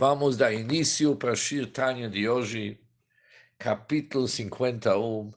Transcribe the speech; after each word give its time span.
Vamos 0.00 0.38
dar 0.38 0.54
início 0.54 1.14
para 1.14 1.36
Shir 1.36 1.70
Tanya 1.70 2.08
de 2.08 2.26
hoje, 2.26 2.80
capítulo 3.58 4.26
51, 4.26 5.30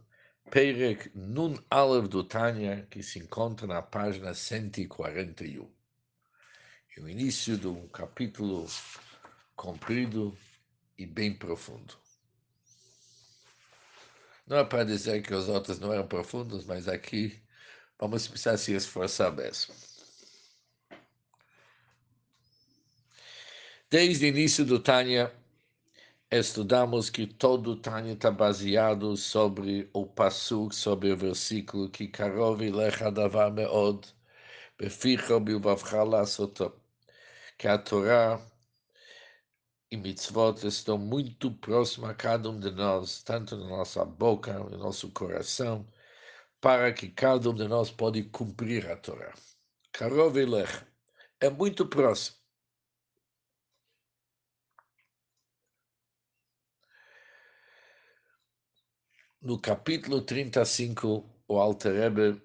Perek 0.50 1.12
Nun 1.14 1.58
Aleph 1.70 2.08
do 2.08 2.24
Tanya, 2.24 2.88
que 2.89 3.04
se 3.04 3.20
encontra 3.20 3.68
na 3.68 3.82
página 3.82 4.34
141. 4.34 5.70
É 6.96 7.02
o 7.02 7.10
início 7.10 7.57
de 7.57 7.68
um 7.68 7.89
capítulo 7.89 8.66
comprido 9.54 10.34
e 10.98 11.05
bem 11.05 11.34
profundo. 11.34 11.95
Não 14.48 14.59
é 14.59 14.64
para 14.64 14.86
dizer 14.86 15.23
que 15.23 15.34
os 15.34 15.50
outros 15.50 15.77
não 15.77 15.91
eram 15.91 16.07
profundos, 16.07 16.66
mas 16.66 16.88
aqui 16.88 17.38
vamos 18.00 18.30
precisar 18.30 18.55
se 18.55 18.71
esforçar 18.71 19.30
mesmo. 19.34 19.75
Desde 23.93 24.25
o 24.25 24.29
início 24.29 24.65
do 24.65 24.79
Tânia, 24.79 25.32
estudamos 26.32 27.11
que 27.11 27.28
todo 27.28 27.74
o 27.74 27.75
Tânia 27.75 28.14
está 28.14 28.32
baseado 28.32 29.16
sobre 29.16 29.88
o 29.93 30.07
Passuk, 30.07 30.74
sobre 30.74 31.11
o 31.11 31.16
versículo 31.16 31.88
que 31.92 32.08
Karov 32.08 32.59
lecha 32.59 33.11
davar 33.11 33.52
meod, 33.52 34.08
beficha 34.80 35.39
bilvavcha 35.39 36.02
lasoto, 36.02 36.73
que 37.56 37.67
a 37.67 37.78
Torá 37.78 38.42
e 39.92 39.95
mitzvot 39.95 40.66
estão 40.66 40.97
muito 40.97 41.52
próximas 41.52 42.09
a 42.09 42.16
cada 42.16 42.50
um 42.50 42.59
de 42.59 42.72
nós, 42.72 43.22
tanto 43.22 43.55
na 43.55 43.67
nossa 43.67 44.03
boca, 44.03 44.58
no 44.58 44.75
nosso 44.75 45.11
coração, 45.11 45.88
para 46.59 46.91
que 46.91 47.09
cada 47.09 47.47
um 47.47 47.53
de 47.53 47.67
nós 47.67 47.91
pode 47.91 48.23
cumprir 48.23 48.89
a 48.89 48.97
Torá. 48.97 49.36
Karov 49.91 50.36
lecha 50.36 50.88
é 51.39 51.47
muito 51.47 51.86
próximo. 51.86 52.42
No 59.45 59.59
capítulo 59.59 60.22
35, 60.22 61.30
o 61.49 61.59
Alter 61.59 61.91
Rebbe 61.91 62.41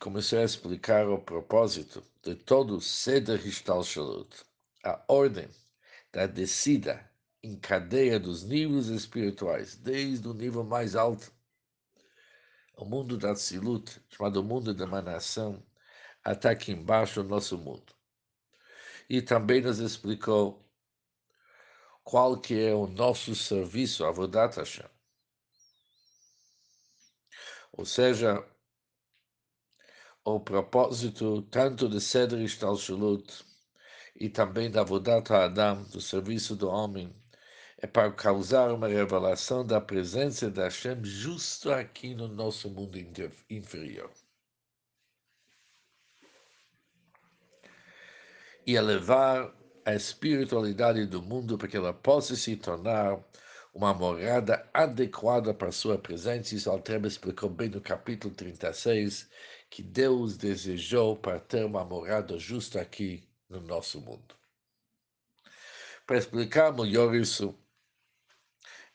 começou 0.00 0.40
a 0.40 0.44
explicar 0.44 1.08
o 1.08 1.20
propósito 1.20 2.02
de 2.24 2.34
todo 2.34 2.74
o 2.74 2.80
Seder 2.80 3.46
Histalshalut, 3.46 4.28
a 4.84 5.00
ordem 5.06 5.48
da 6.12 6.26
descida 6.26 7.08
em 7.40 7.54
cadeia 7.56 8.18
dos 8.18 8.42
níveis 8.42 8.88
espirituais, 8.88 9.76
desde 9.76 10.26
o 10.26 10.34
nível 10.34 10.64
mais 10.64 10.96
alto, 10.96 11.32
o 12.76 12.84
mundo 12.84 13.16
da 13.16 13.32
Tzilut, 13.34 14.02
chamado 14.08 14.42
mundo 14.42 14.74
da 14.74 14.86
emanação, 14.86 15.64
até 16.24 16.48
aqui 16.48 16.72
embaixo 16.72 17.20
o 17.20 17.24
nosso 17.24 17.56
mundo. 17.56 17.94
E 19.08 19.22
também 19.22 19.60
nos 19.60 19.78
explicou 19.78 20.68
qual 22.02 22.40
que 22.40 22.60
é 22.60 22.74
o 22.74 22.88
nosso 22.88 23.36
serviço, 23.36 24.04
a 24.04 24.10
Vodat 24.10 24.56
Hashem 24.56 24.97
ou 27.78 27.84
seja, 27.84 28.44
o 30.24 30.40
propósito 30.40 31.42
tanto 31.42 31.88
de 31.88 32.00
Seder 32.00 32.40
Ishtalshalut 32.40 33.44
e 34.16 34.28
também 34.28 34.68
da 34.68 34.82
Vodat 34.82 35.30
Adam, 35.30 35.84
do 35.84 36.00
serviço 36.00 36.56
do 36.56 36.68
homem, 36.68 37.14
é 37.78 37.86
para 37.86 38.10
causar 38.12 38.72
uma 38.72 38.88
revelação 38.88 39.64
da 39.64 39.80
presença 39.80 40.50
da 40.50 40.64
Hashem 40.64 41.04
justo 41.04 41.70
aqui 41.70 42.16
no 42.16 42.26
nosso 42.26 42.68
mundo 42.68 42.98
inferior. 43.48 44.10
E 48.66 48.74
elevar 48.74 49.54
a 49.84 49.94
espiritualidade 49.94 51.06
do 51.06 51.22
mundo 51.22 51.56
para 51.56 51.68
que 51.68 51.76
ela 51.76 51.94
possa 51.94 52.34
se 52.34 52.56
tornar 52.56 53.24
uma 53.78 53.94
morada 53.94 54.68
adequada 54.74 55.54
para 55.54 55.70
sua 55.70 55.96
presença. 55.96 56.52
Isso 56.52 56.68
Altreba 56.68 57.06
explicou 57.06 57.48
bem 57.48 57.68
no 57.68 57.80
capítulo 57.80 58.34
36, 58.34 59.30
que 59.70 59.84
Deus 59.84 60.36
desejou 60.36 61.16
para 61.16 61.38
ter 61.38 61.64
uma 61.64 61.84
morada 61.84 62.36
justa 62.40 62.80
aqui 62.80 63.22
no 63.48 63.60
nosso 63.60 64.00
mundo. 64.00 64.34
Para 66.04 66.18
explicar 66.18 66.72
melhor 66.72 67.14
isso, 67.14 67.56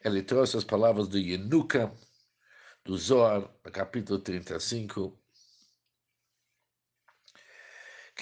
ele 0.03 0.22
trouxe 0.22 0.57
as 0.57 0.66
palavras 0.66 1.07
do 1.07 1.17
Yenuka, 1.17 1.89
do 2.83 2.97
Zohar, 2.97 3.49
no 3.63 3.72
capítulo 3.72 4.19
35, 4.19 5.17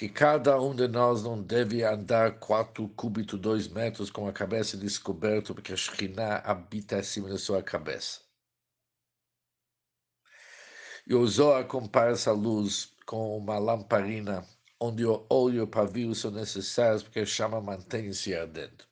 que 0.01 0.09
cada 0.09 0.59
um 0.59 0.73
de 0.73 0.87
nós 0.87 1.21
não 1.21 1.39
deve 1.39 1.83
andar 1.83 2.39
quatro 2.39 2.89
cúbitos, 2.89 3.39
dois 3.39 3.67
metros, 3.67 4.09
com 4.09 4.27
a 4.27 4.33
cabeça 4.33 4.75
descoberta, 4.75 5.53
porque 5.53 5.73
a 5.73 5.77
Shekhinah 5.77 6.37
habita 6.37 6.97
acima 6.97 7.29
da 7.29 7.37
sua 7.37 7.61
cabeça. 7.61 8.19
E 11.05 11.13
o 11.13 11.27
Zohar 11.27 11.67
compara 11.67 12.13
essa 12.13 12.31
luz 12.31 12.95
com 13.05 13.37
uma 13.37 13.59
lamparina, 13.59 14.43
onde 14.79 15.05
o 15.05 15.23
óleo 15.29 15.57
e 15.57 15.61
o 15.61 15.67
pavio 15.67 16.15
são 16.15 16.31
necessários, 16.31 17.03
porque 17.03 17.19
a 17.19 17.25
chama 17.27 17.61
mantém-se 17.61 18.33
ardendo. 18.33 18.83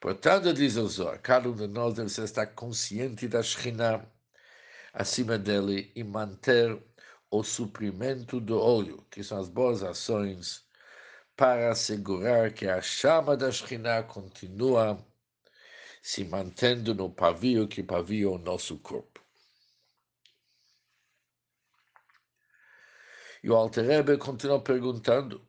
Portanto, 0.00 0.52
diz 0.52 0.74
o 0.74 0.88
Zohar, 0.88 1.20
cada 1.20 1.48
um 1.48 1.54
de 1.54 1.68
nós 1.68 1.94
deve 1.94 2.10
estar 2.10 2.46
consciente 2.48 3.28
da 3.28 3.44
Shekhinah 3.44 4.04
acima 4.92 5.38
dele 5.38 5.92
e 5.94 6.02
manter 6.02 6.82
o 7.36 7.42
suprimento 7.42 8.38
do 8.38 8.60
óleo, 8.60 9.04
que 9.10 9.24
são 9.24 9.40
as 9.40 9.48
boas 9.48 9.82
ações, 9.82 10.64
para 11.36 11.72
assegurar 11.72 12.52
que 12.52 12.64
a 12.64 12.80
chama 12.80 13.36
da 13.36 13.50
Shekhinah 13.50 14.04
continua 14.04 15.04
se 16.00 16.24
mantendo 16.24 16.94
no 16.94 17.10
pavio 17.10 17.66
que 17.66 17.82
pavia 17.82 18.30
o 18.30 18.38
nosso 18.38 18.78
corpo. 18.78 19.20
E 23.42 23.50
o 23.50 23.56
Alter 23.56 23.84
Rebbe 23.84 24.16
continua 24.16 24.62
perguntando 24.62 25.44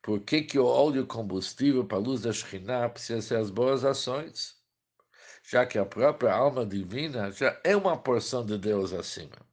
por 0.00 0.20
que, 0.20 0.40
que 0.42 0.58
o 0.58 0.64
óleo 0.64 1.06
combustível 1.06 1.84
para 1.86 1.98
a 1.98 2.00
luz 2.00 2.22
da 2.22 2.32
Shekhinah 2.32 2.88
precisa 2.88 3.20
ser 3.20 3.36
as 3.36 3.50
boas 3.50 3.84
ações, 3.84 4.56
já 5.42 5.66
que 5.66 5.78
a 5.78 5.84
própria 5.84 6.32
alma 6.32 6.64
divina 6.64 7.30
já 7.30 7.60
é 7.62 7.76
uma 7.76 8.02
porção 8.02 8.44
de 8.44 8.56
Deus 8.56 8.94
acima 8.94 9.51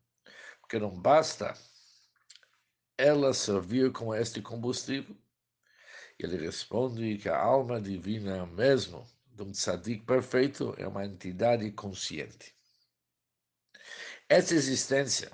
que 0.70 0.78
não 0.78 0.92
basta 0.92 1.58
ela 2.96 3.34
servir 3.34 3.92
com 3.92 4.14
este 4.14 4.42
combustível. 4.42 5.18
Ele 6.20 6.38
responde 6.38 7.18
que 7.18 7.28
a 7.28 7.38
alma 7.38 7.82
divina 7.82 8.46
mesmo 8.46 9.06
de 9.28 9.42
um 9.42 9.52
tzadik 9.52 10.06
perfeito 10.06 10.76
é 10.78 10.88
uma 10.88 11.06
entidade 11.06 11.72
consciente. 11.72 12.54
Essa 14.28 14.54
existência 14.54 15.32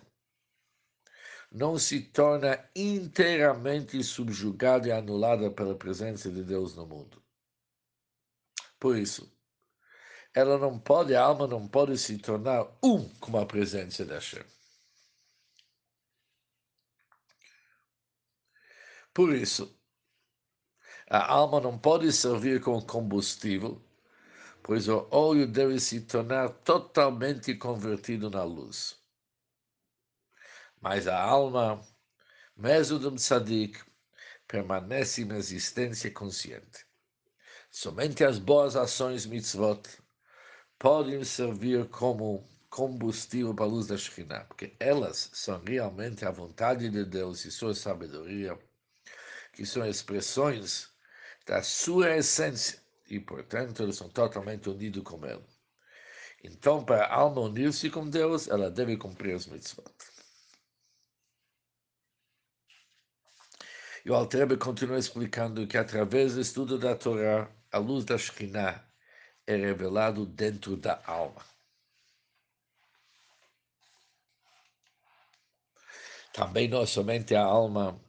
não 1.52 1.78
se 1.78 2.02
torna 2.02 2.70
inteiramente 2.76 4.02
subjugada 4.04 4.88
e 4.88 4.92
anulada 4.92 5.52
pela 5.52 5.76
presença 5.76 6.32
de 6.32 6.44
Deus 6.44 6.76
no 6.76 6.86
mundo. 6.86 7.22
Por 8.80 8.98
isso, 8.98 9.30
ela 10.34 10.58
não 10.58 10.80
pode, 10.80 11.16
a 11.16 11.24
alma 11.24 11.48
não 11.48 11.68
pode 11.68 11.98
se 11.98 12.18
tornar 12.20 12.68
um 12.84 13.10
com 13.20 13.38
a 13.38 13.46
presença 13.46 14.06
da 14.06 14.16
Hashem. 14.16 14.46
Por 19.16 19.34
isso, 19.34 19.74
a 21.10 21.26
alma 21.32 21.62
não 21.62 21.80
pode 21.80 22.12
servir 22.12 22.60
como 22.60 22.86
combustível, 22.86 23.82
pois 24.62 24.90
o 24.90 25.08
óleo 25.10 25.48
deve 25.48 25.80
se 25.80 26.02
tornar 26.02 26.50
totalmente 26.50 27.56
convertido 27.56 28.30
na 28.30 28.44
luz. 28.44 29.02
Mas 30.82 31.08
a 31.08 31.18
alma, 31.18 31.80
mesmo 32.58 33.00
do 33.00 33.10
tzadik, 33.16 33.82
permanece 34.50 35.22
em 35.22 35.32
existência 35.32 36.12
consciente. 36.12 36.86
Somente 37.72 38.22
as 38.22 38.38
boas 38.38 38.76
ações 38.76 39.26
mitzvot 39.26 39.82
podem 40.78 41.24
servir 41.24 41.88
como 41.88 42.46
combustível 42.70 43.56
para 43.56 43.64
a 43.64 43.70
luz 43.70 43.88
da 43.88 43.96
Shekhinah, 43.96 44.44
porque 44.44 44.76
elas 44.78 45.30
são 45.32 45.64
realmente 45.64 46.26
a 46.26 46.32
vontade 46.32 46.90
de 46.90 47.06
Deus 47.06 47.46
e 47.46 47.52
sua 47.52 47.74
sabedoria 47.74 48.60
que 49.56 49.66
são 49.66 49.86
expressões 49.86 50.90
da 51.48 51.64
sua 51.64 52.18
essência 52.18 52.80
e, 53.10 53.20
portanto, 53.20 53.82
eles 53.82 53.96
são 53.96 54.10
totalmente 54.10 54.70
unidos 54.70 55.04
com 55.04 55.26
ele. 55.26 55.44
Então, 56.44 56.84
para 56.84 57.06
a 57.06 57.16
alma 57.16 57.42
unir-se 57.42 57.90
com 57.90 58.08
Deus, 58.08 58.48
ela 58.48 58.70
deve 58.70 58.98
cumprir 58.98 59.36
os 59.36 59.48
mitzvot. 59.48 59.90
E 64.04 64.12
o 64.12 64.14
Altrebe 64.14 64.58
continua 64.58 65.00
explicando 65.00 65.66
que, 65.66 65.78
através 65.78 66.36
do 66.36 66.42
estudo 66.42 66.78
da 66.78 66.96
Torá, 66.96 67.50
a 67.72 67.78
luz 67.80 68.06
da 68.06 68.18
Shekhinah 68.18 68.86
é 69.48 69.56
revelado 69.56 70.26
dentro 70.26 70.76
da 70.76 71.02
alma. 71.06 71.44
Também 76.34 76.68
não 76.68 76.86
somente 76.86 77.34
a 77.34 77.44
alma 77.44 78.00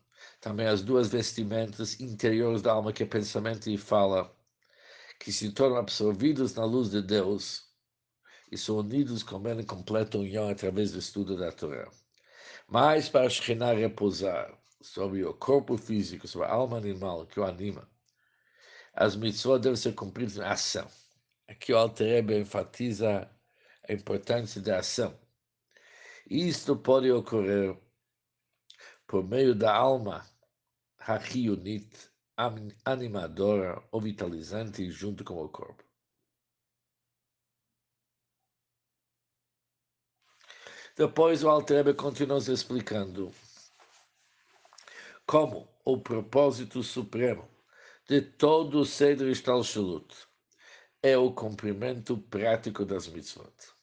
também 0.46 0.68
as 0.68 0.80
duas 0.80 1.08
vestimentas 1.08 1.98
interiores 1.98 2.62
da 2.62 2.70
alma, 2.70 2.92
que 2.92 3.02
é 3.02 3.06
pensamento 3.06 3.68
e 3.68 3.76
fala, 3.76 4.32
que 5.18 5.32
se 5.32 5.50
tornam 5.50 5.76
absorvidos 5.76 6.54
na 6.54 6.64
luz 6.64 6.88
de 6.88 7.02
Deus 7.02 7.64
e 8.52 8.56
são 8.56 8.76
unidos 8.76 9.24
como 9.24 9.48
em 9.48 9.64
completa 9.64 10.18
união 10.18 10.48
através 10.48 10.92
do 10.92 11.00
estudo 11.00 11.36
da 11.36 11.50
Torá. 11.50 11.90
Mas 12.68 13.08
para 13.08 13.26
a 13.26 13.28
Shekhinah 13.28 13.72
repousar 13.72 14.56
sobre 14.80 15.24
o 15.24 15.34
corpo 15.34 15.76
físico, 15.76 16.28
sobre 16.28 16.46
a 16.46 16.52
alma 16.52 16.76
animal 16.76 17.26
que 17.26 17.40
o 17.40 17.44
anima, 17.44 17.90
as 18.94 19.16
mitzvot 19.16 19.58
devem 19.58 19.74
ser 19.74 19.96
cumpridas 19.96 20.36
em 20.36 20.42
ação. 20.42 20.86
Aqui 21.48 21.72
o 21.72 21.76
Alter 21.76 22.24
enfatiza 22.30 23.28
a 23.88 23.92
importância 23.92 24.62
da 24.62 24.78
ação. 24.78 25.18
Isto 26.30 26.76
pode 26.76 27.10
ocorrer 27.10 27.76
por 29.08 29.26
meio 29.26 29.52
da 29.52 29.74
alma 29.74 30.24
Hachionit, 31.06 32.10
animadora 32.84 33.80
ou 33.92 34.00
vitalizante 34.00 34.90
junto 34.90 35.22
com 35.22 35.40
o 35.40 35.48
corpo. 35.48 35.84
Depois 40.96 41.44
o 41.44 41.48
Altrebe 41.48 41.94
continua 41.94 42.38
explicando 42.38 43.32
como 45.24 45.68
o 45.84 46.00
propósito 46.00 46.82
supremo 46.82 47.48
de 48.08 48.20
todo 48.20 48.80
o 48.80 48.84
Seder 48.84 49.28
Ishtalshalut 49.28 50.26
é 51.02 51.16
o 51.16 51.32
cumprimento 51.32 52.18
prático 52.18 52.84
das 52.84 53.06
mitzvot. 53.06 53.75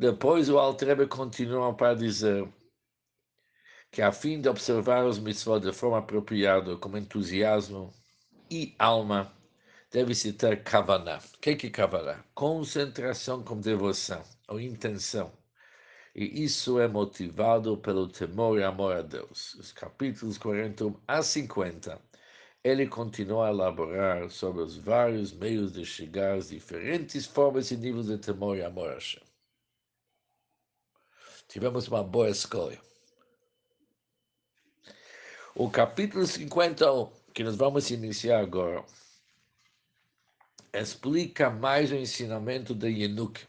Depois 0.00 0.48
o 0.48 0.58
Altrebe 0.58 1.06
continua 1.06 1.74
para 1.74 1.94
dizer 1.94 2.48
que 3.92 4.00
a 4.00 4.10
fim 4.10 4.40
de 4.40 4.48
observar 4.48 5.04
os 5.04 5.18
mitzvot 5.18 5.60
de 5.60 5.74
forma 5.74 5.98
apropriada, 5.98 6.74
com 6.78 6.96
entusiasmo 6.96 7.92
e 8.50 8.74
alma, 8.78 9.30
deve-se 9.92 10.32
ter 10.32 10.64
kavaná. 10.64 11.18
O 11.18 11.38
que 11.38 11.50
é 11.50 11.54
que 11.54 11.66
é 11.66 11.70
kavaná? 11.70 12.24
Concentração 12.34 13.44
com 13.44 13.60
devoção 13.60 14.22
ou 14.48 14.58
intenção. 14.58 15.30
E 16.14 16.44
isso 16.44 16.80
é 16.80 16.88
motivado 16.88 17.76
pelo 17.76 18.08
temor 18.08 18.58
e 18.58 18.62
amor 18.62 18.96
a 18.96 19.02
Deus. 19.02 19.52
Os 19.56 19.70
capítulos 19.70 20.38
41 20.38 20.96
a 21.06 21.22
50, 21.22 22.00
ele 22.64 22.86
continua 22.86 23.48
a 23.48 23.50
elaborar 23.50 24.30
sobre 24.30 24.62
os 24.62 24.78
vários 24.78 25.30
meios 25.30 25.74
de 25.74 25.84
chegar 25.84 26.38
às 26.38 26.48
diferentes 26.48 27.26
formas 27.26 27.70
e 27.70 27.76
níveis 27.76 28.06
de 28.06 28.16
temor 28.16 28.56
e 28.56 28.64
amor 28.64 28.88
a 28.88 28.94
Hashem 28.94 29.29
tivemos 31.50 31.88
uma 31.88 32.02
boa 32.04 32.30
escolha. 32.30 32.80
O 35.52 35.68
capítulo 35.68 36.24
51, 36.24 37.10
que 37.34 37.42
nós 37.42 37.56
vamos 37.56 37.90
iniciar 37.90 38.38
agora, 38.38 38.84
explica 40.72 41.50
mais 41.50 41.90
o 41.90 41.96
ensinamento 41.96 42.72
de 42.72 42.88
Yenuk, 42.88 43.44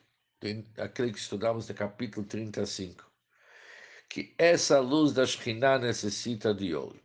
aquele 0.78 1.14
que 1.14 1.20
estudamos 1.20 1.70
no 1.70 1.76
capítulo 1.76 2.26
35, 2.26 3.06
que 4.10 4.34
essa 4.36 4.80
luz 4.80 5.14
da 5.14 5.24
Shekhinah 5.24 5.78
necessita 5.78 6.56
de 6.56 6.74
óleo. 6.74 7.00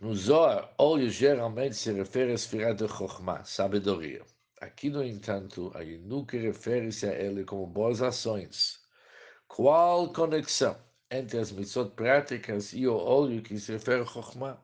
No 0.00 0.14
Zohar, 0.14 0.74
óleo 0.78 1.10
geralmente 1.10 1.76
se 1.76 1.92
refere 1.92 2.32
a 2.32 2.34
esfera 2.34 2.74
de 2.74 2.88
Chokhmah, 2.88 3.44
sabedoria. 3.44 4.24
Aqui, 4.62 4.88
no 4.88 5.02
entanto, 5.02 5.72
a 5.74 5.82
Inuk 5.82 6.36
refere-se 6.36 7.04
a 7.08 7.12
ele 7.12 7.42
como 7.44 7.66
boas 7.66 8.00
ações. 8.00 8.78
Qual 9.48 10.12
conexão 10.12 10.78
entre 11.10 11.38
as 11.38 11.50
mitzvot 11.50 11.90
práticas 11.96 12.72
e 12.72 12.86
o 12.86 12.94
óleo 12.94 13.42
que 13.42 13.58
se 13.58 13.72
refere 13.72 14.02
a 14.02 14.06
Chokhmah? 14.06 14.62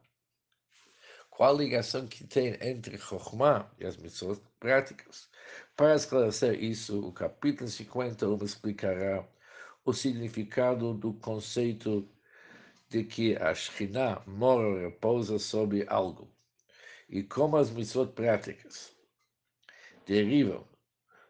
Qual 1.28 1.56
ligação 1.56 2.06
que 2.06 2.24
tem 2.24 2.56
entre 2.60 2.96
Chokhmah 2.96 3.68
e 3.76 3.86
as 3.86 3.96
mitzvot 3.96 4.40
práticas? 4.60 5.28
Para 5.76 5.96
esclarecer 5.96 6.62
isso, 6.62 7.04
o 7.04 7.12
capítulo 7.12 7.68
51 7.68 8.44
explicará 8.44 9.28
o 9.84 9.92
significado 9.92 10.94
do 10.94 11.12
conceito 11.14 12.08
de 12.88 13.02
que 13.02 13.34
a 13.34 13.52
Shekhinah 13.52 14.22
mora 14.28 14.64
ou 14.64 14.78
repousa 14.78 15.40
sobre 15.40 15.84
algo, 15.88 16.30
e 17.08 17.24
como 17.24 17.56
as 17.56 17.68
mitzvot 17.68 18.12
práticas 18.12 18.96
derivam 20.08 20.66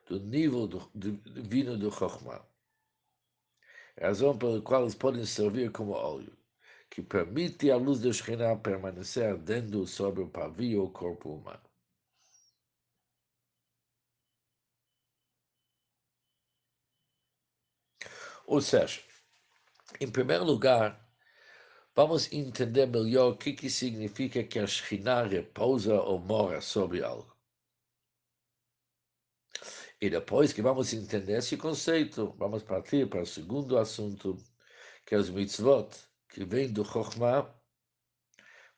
do 0.07 0.21
nível 0.21 0.69
do, 0.69 0.79
do 0.95 1.11
divino 1.13 1.77
do 1.77 1.91
Chokhmah, 1.91 2.47
razão 4.01 4.39
pela 4.39 4.63
qual 4.63 4.83
eles 4.83 4.95
podem 4.95 5.25
servir 5.25 5.73
como 5.73 5.91
óleo, 5.93 6.33
que 6.89 7.03
permite 7.03 7.73
a 7.73 7.77
luz 7.77 8.01
da 8.01 8.13
Shekhinah 8.13 8.57
permanecer 8.57 9.33
ardendo 9.33 9.85
sobre 9.85 10.23
o 10.23 10.29
pavio 10.29 10.83
ou 10.83 10.93
corpo 10.93 11.35
humano. 11.35 11.69
Ou 18.47 18.61
seja, 18.61 19.01
em 20.01 20.09
primeiro 20.09 20.45
lugar, 20.45 21.05
vamos 21.97 22.33
entender 22.33 22.87
melhor 22.87 23.33
o 23.33 23.37
que, 23.37 23.53
que 23.53 23.69
significa 23.69 24.45
que 24.45 24.61
a 24.61 24.67
Shekhinah 24.69 25.25
repousa 25.25 26.01
ou 26.01 26.21
mora 26.21 26.61
sobre 26.61 27.03
algo. 27.03 27.38
E 30.01 30.09
depois 30.09 30.53
que 30.53 30.63
vamos 30.63 30.93
entender 30.93 31.39
esse 31.39 31.57
conceito, 31.57 32.33
vamos 32.39 32.63
partir 32.63 33.09
para 33.09 33.23
o 33.23 33.27
segundo 33.27 33.77
assunto, 33.77 34.37
que 35.05 35.15
é 35.15 35.19
os 35.19 35.29
mitzvot, 35.29 35.89
que 36.29 36.45
vem 36.45 36.73
do 36.73 36.85
Chokhmah. 36.85 37.53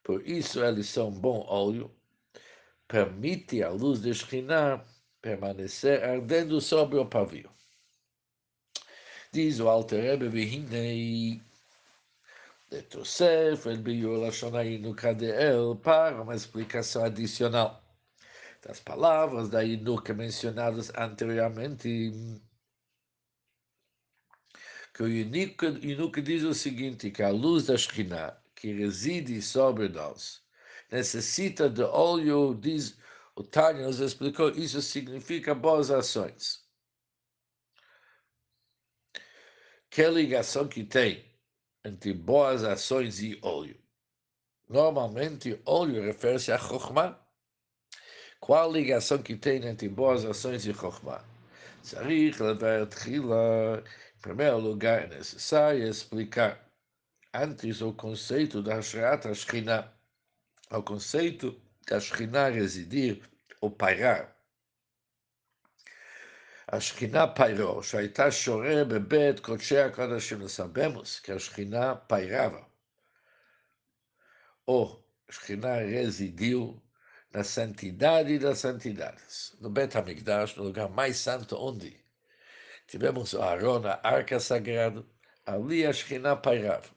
Por 0.02 0.26
isso 0.26 0.64
eles 0.64 0.88
são 0.88 1.10
bom 1.10 1.44
óleo, 1.46 1.94
permite 2.88 3.62
a 3.62 3.68
luz 3.68 4.00
de 4.00 4.14
Shekhinah 4.14 4.82
permanecer 5.20 6.02
ardendo 6.02 6.58
sobre 6.58 6.98
o 6.98 7.04
pavio. 7.04 7.50
Diz 9.30 9.60
o 9.60 9.68
Alter 9.68 10.02
Rebbe, 10.02 10.28
Vihinei, 10.30 11.42
de 12.70 12.82
Tosef, 12.82 13.66
el 13.66 13.78
Biur 13.78 14.18
Lashonai 14.18 14.80
Kadeel, 14.96 15.76
para 15.76 16.22
uma 16.22 16.34
explicação 16.34 17.04
adicional 17.04 17.89
das 18.62 18.80
palavras 18.80 19.48
da 19.48 19.64
Inuka 19.64 20.12
mencionadas 20.12 20.90
anteriormente, 20.94 22.12
que 24.94 25.02
o 25.02 25.08
Inuka 25.08 26.22
diz 26.22 26.44
o 26.44 26.52
seguinte, 26.52 27.10
que 27.10 27.22
a 27.22 27.30
luz 27.30 27.66
da 27.66 27.76
Shekhinah, 27.76 28.38
que 28.54 28.72
reside 28.72 29.40
sobre 29.40 29.88
nós, 29.88 30.44
necessita 30.90 31.70
de 31.70 31.82
óleo, 31.82 32.54
diz 32.54 32.98
o 33.34 33.42
Tânia 33.42 33.86
nos 33.86 34.00
explicou, 34.00 34.50
isso 34.50 34.82
significa 34.82 35.54
boas 35.54 35.90
ações. 35.90 36.68
Que 39.88 40.06
ligação 40.08 40.68
que 40.68 40.84
tem 40.84 41.34
entre 41.84 42.12
boas 42.12 42.62
ações 42.64 43.20
e 43.22 43.38
óleo? 43.42 43.82
Normalmente, 44.68 45.60
óleo 45.64 46.02
refere-se 46.02 46.52
a 46.52 46.58
Chokhmah, 46.58 47.18
qual 48.39 48.69
a 48.69 48.73
ligação 48.73 49.17
que 49.21 49.35
tem 49.35 49.65
entre 49.65 49.89
boas 49.89 50.25
ações 50.25 50.65
e 50.65 50.73
Chokhmah? 50.73 51.23
Tzarich 51.83 52.41
levar 52.41 52.85
tchila. 52.87 53.83
Em 54.17 54.21
primeiro 54.21 54.57
lugar, 54.57 55.03
é 55.03 55.07
necessário 55.07 55.87
explicar 55.87 56.59
antes 57.33 57.81
o 57.81 57.93
conceito 57.93 58.63
da 58.63 58.81
Shrat 58.81 59.25
Shekhinah, 59.33 59.91
o 60.71 60.81
conceito 60.81 61.61
da 61.87 61.99
Shekhinah 61.99 62.49
residir 62.49 63.21
ou 63.61 63.69
pairar. 63.69 64.35
A 66.67 66.79
Shekhinah 66.79 67.27
pairou, 67.27 67.83
שהייתה 67.83 68.31
שורה 68.31 68.83
בבית 68.83 69.39
קודשי 69.39 69.77
הקודשים. 69.77 70.41
Nós 70.41 70.51
sabemos 70.51 71.19
que 71.19 71.31
a 71.31 71.37
Shekhinah 71.37 71.95
pairava. 72.07 72.65
Ou 74.65 75.05
Shekhinah 75.29 75.77
residiu 75.77 76.81
na 77.32 77.44
santidade 77.44 78.38
das 78.38 78.58
santidades, 78.58 79.56
no 79.60 79.70
Bet 79.70 79.96
HaMikdash, 79.96 80.56
no 80.56 80.64
lugar 80.64 80.88
mais 80.88 81.16
santo 81.16 81.56
onde 81.56 81.96
tivemos 82.86 83.32
o 83.34 83.42
Aron, 83.42 83.86
a 83.86 84.00
arca 84.02 84.40
sagrada, 84.40 85.04
ali 85.46 85.86
a 85.86 85.92
Shekhinah 85.92 86.36
pairava. 86.36 86.88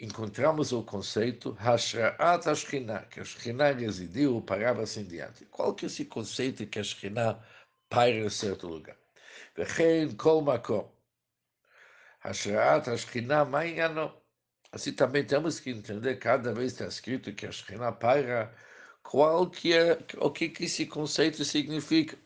Encontramos 0.00 0.72
o 0.72 0.82
conceito 0.82 1.52
Hashra'at 1.52 2.46
HaShekhinah, 2.46 3.08
que 3.10 3.20
a 3.20 3.24
Shekhinah 3.24 3.72
residiu, 3.72 4.40
pairava 4.42 4.82
assim 4.82 5.04
diante. 5.04 5.44
Qual 5.46 5.74
que 5.74 5.84
é 5.84 5.88
esse 5.88 6.04
conceito 6.04 6.66
que 6.66 6.78
a 6.78 6.84
Shekhinah 6.84 7.38
paira 7.88 8.24
em 8.24 8.30
certo 8.30 8.68
lugar? 8.68 8.96
Vechein 9.56 10.16
kol 10.16 10.42
makom. 10.42 10.90
Hashra'at 12.24 12.88
HaShekhinah 12.88 13.44
ma'ingano. 13.44 14.12
Assim 14.72 14.92
também 14.92 15.24
temos 15.24 15.60
que 15.60 15.70
entender, 15.70 16.16
cada 16.16 16.54
vez 16.54 16.72
está 16.72 16.86
escrito 16.86 17.32
que 17.34 17.46
a 17.46 17.52
Shekhinah 17.52 17.92
paira, 17.92 18.54
qual 19.12 19.50
que 19.50 19.74
é, 19.74 19.98
o 20.16 20.30
que, 20.30 20.48
que 20.48 20.64
esse 20.64 20.86
conceito 20.86 21.44
significa. 21.44 22.18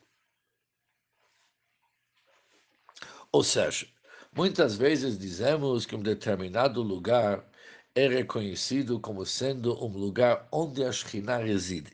Ou 3.33 3.43
seja, 3.43 3.89
muitas 4.33 4.77
vezes 4.77 5.19
dizemos 5.19 5.85
que 5.85 5.97
um 5.97 6.01
determinado 6.01 6.81
lugar 6.83 7.45
é 7.93 8.07
reconhecido 8.07 9.01
como 9.01 9.27
sendo 9.27 9.75
um 9.85 9.99
lugar 9.99 10.47
onde 10.53 10.85
a 10.85 10.93
Shekhinah 10.93 11.39
reside. 11.39 11.91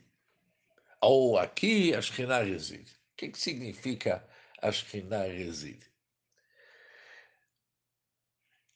Ou 1.01 1.39
aqui 1.39 1.95
a 1.95 1.99
Shekhinah 1.99 2.43
reside. 2.43 2.91
O 2.91 3.15
que, 3.17 3.29
que 3.29 3.39
significa 3.39 4.23
a 4.61 4.71
Shekhinah 4.71 5.23
reside? 5.23 5.91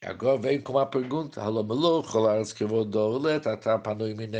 Agora 0.07 0.37
vem 0.37 0.61
com 0.61 0.71
uma 0.73 0.85
pergunta. 0.85 1.41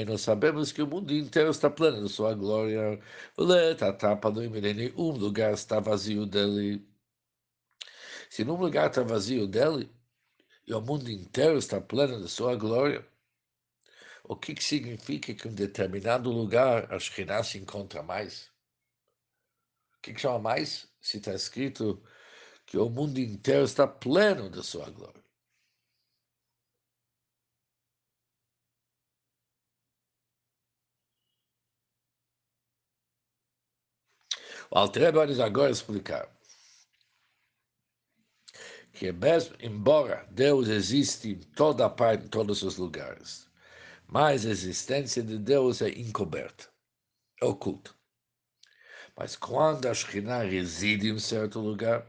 Nós 0.05 0.21
sabemos 0.21 0.71
que 0.71 0.81
o 0.81 0.87
mundo 0.87 1.13
inteiro 1.13 1.49
está 1.49 1.69
pleno 1.69 2.03
de 2.05 2.09
sua 2.09 2.33
glória. 2.33 2.97
Um 3.37 5.11
lugar 5.11 5.53
está 5.53 5.79
vazio 5.81 6.25
dele. 6.25 6.87
Se 8.29 8.45
num 8.45 8.55
lugar 8.55 8.89
está 8.89 9.03
vazio 9.03 9.45
dele, 9.45 9.91
e 10.65 10.73
o 10.73 10.79
mundo 10.81 11.11
inteiro 11.11 11.57
está 11.57 11.81
pleno 11.81 12.21
de 12.23 12.29
sua 12.29 12.55
glória, 12.55 13.05
o 14.23 14.37
que, 14.37 14.53
que 14.55 14.63
significa 14.63 15.33
que 15.33 15.47
em 15.49 15.51
um 15.51 15.55
determinado 15.55 16.31
lugar 16.31 16.93
a 16.93 16.97
Shekhinah 16.97 17.43
se 17.43 17.57
encontra 17.57 18.01
mais? 18.01 18.49
O 19.97 20.01
que, 20.01 20.13
que 20.13 20.21
chama 20.21 20.39
mais? 20.39 20.89
Se 21.01 21.17
está 21.17 21.33
escrito 21.33 22.01
que 22.65 22.77
o 22.77 22.89
mundo 22.89 23.19
inteiro 23.19 23.65
está 23.65 23.85
pleno 23.85 24.49
de 24.49 24.63
sua 24.63 24.89
glória. 24.89 25.26
O 34.69 34.77
Altrebe 34.77 35.17
vai 35.17 35.41
agora 35.41 35.71
explicar 35.71 36.29
que 38.93 39.11
mesmo, 39.11 39.55
embora 39.61 40.27
Deus 40.31 40.67
existe 40.67 41.29
em 41.29 41.39
toda 41.39 41.89
parte, 41.89 42.25
em 42.25 42.27
todos 42.29 42.63
os 42.63 42.77
lugares, 42.77 43.47
mas 44.07 44.45
a 44.45 44.49
existência 44.49 45.21
de 45.21 45.37
Deus 45.37 45.81
é 45.81 45.89
encoberta, 45.89 46.67
é 47.41 47.45
oculta. 47.45 47.91
Mas 49.15 49.35
quando 49.35 49.85
a 49.87 49.93
Shekhinah 49.93 50.43
reside 50.43 51.09
em 51.09 51.13
um 51.13 51.19
certo 51.19 51.59
lugar, 51.59 52.05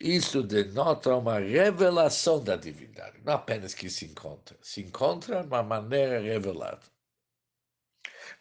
isso 0.00 0.42
denota 0.42 1.14
uma 1.14 1.38
revelação 1.38 2.42
da 2.42 2.56
divindade, 2.56 3.20
não 3.24 3.34
apenas 3.34 3.74
que 3.74 3.90
se 3.90 4.06
encontra, 4.06 4.56
se 4.62 4.80
encontra 4.80 5.42
de 5.42 5.46
uma 5.46 5.62
maneira 5.62 6.20
revelada. 6.20 6.82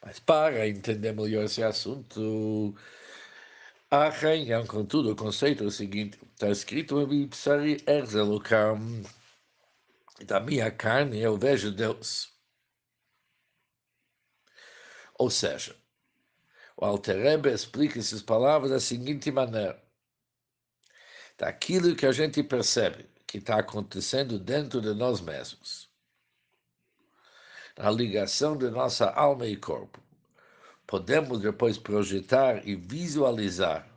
Mas 0.04 0.20
para 0.20 0.68
entender 0.68 1.14
melhor 1.14 1.46
esse 1.46 1.64
assunto, 1.64 2.76
a 3.90 4.10
reunião, 4.10 4.66
contudo, 4.66 5.12
o 5.12 5.16
conceito 5.16 5.64
é 5.64 5.68
o 5.68 5.72
seguinte: 5.72 6.20
está 6.34 6.50
escrito 6.50 7.00
em 7.02 7.28
Psari 7.28 7.84
Erzelokam, 7.88 9.04
da 10.26 10.40
minha 10.40 10.70
carne 10.72 11.20
eu 11.22 11.38
vejo 11.38 11.72
Deus. 11.72 12.34
Ou 15.18 15.30
seja, 15.30 15.76
o 16.76 16.86
Alterebe 16.86 17.50
explica 17.50 18.00
essas 18.00 18.22
palavras 18.22 18.72
da 18.72 18.80
seguinte 18.80 19.32
maneira: 19.32 19.82
daquilo 21.38 21.96
que 21.96 22.06
a 22.06 22.12
gente 22.12 22.44
percebe 22.44 23.10
que 23.26 23.38
está 23.38 23.60
acontecendo 23.60 24.38
dentro 24.38 24.82
de 24.82 24.94
nós 24.94 25.22
mesmos, 25.22 25.90
na 27.78 27.90
ligação 27.90 28.58
de 28.58 28.70
nossa 28.70 29.10
alma 29.12 29.48
e 29.48 29.56
corpo 29.56 30.07
podemos 30.88 31.42
depois 31.42 31.78
projetar 31.78 32.68
e 32.68 32.76
visualizar 32.76 33.88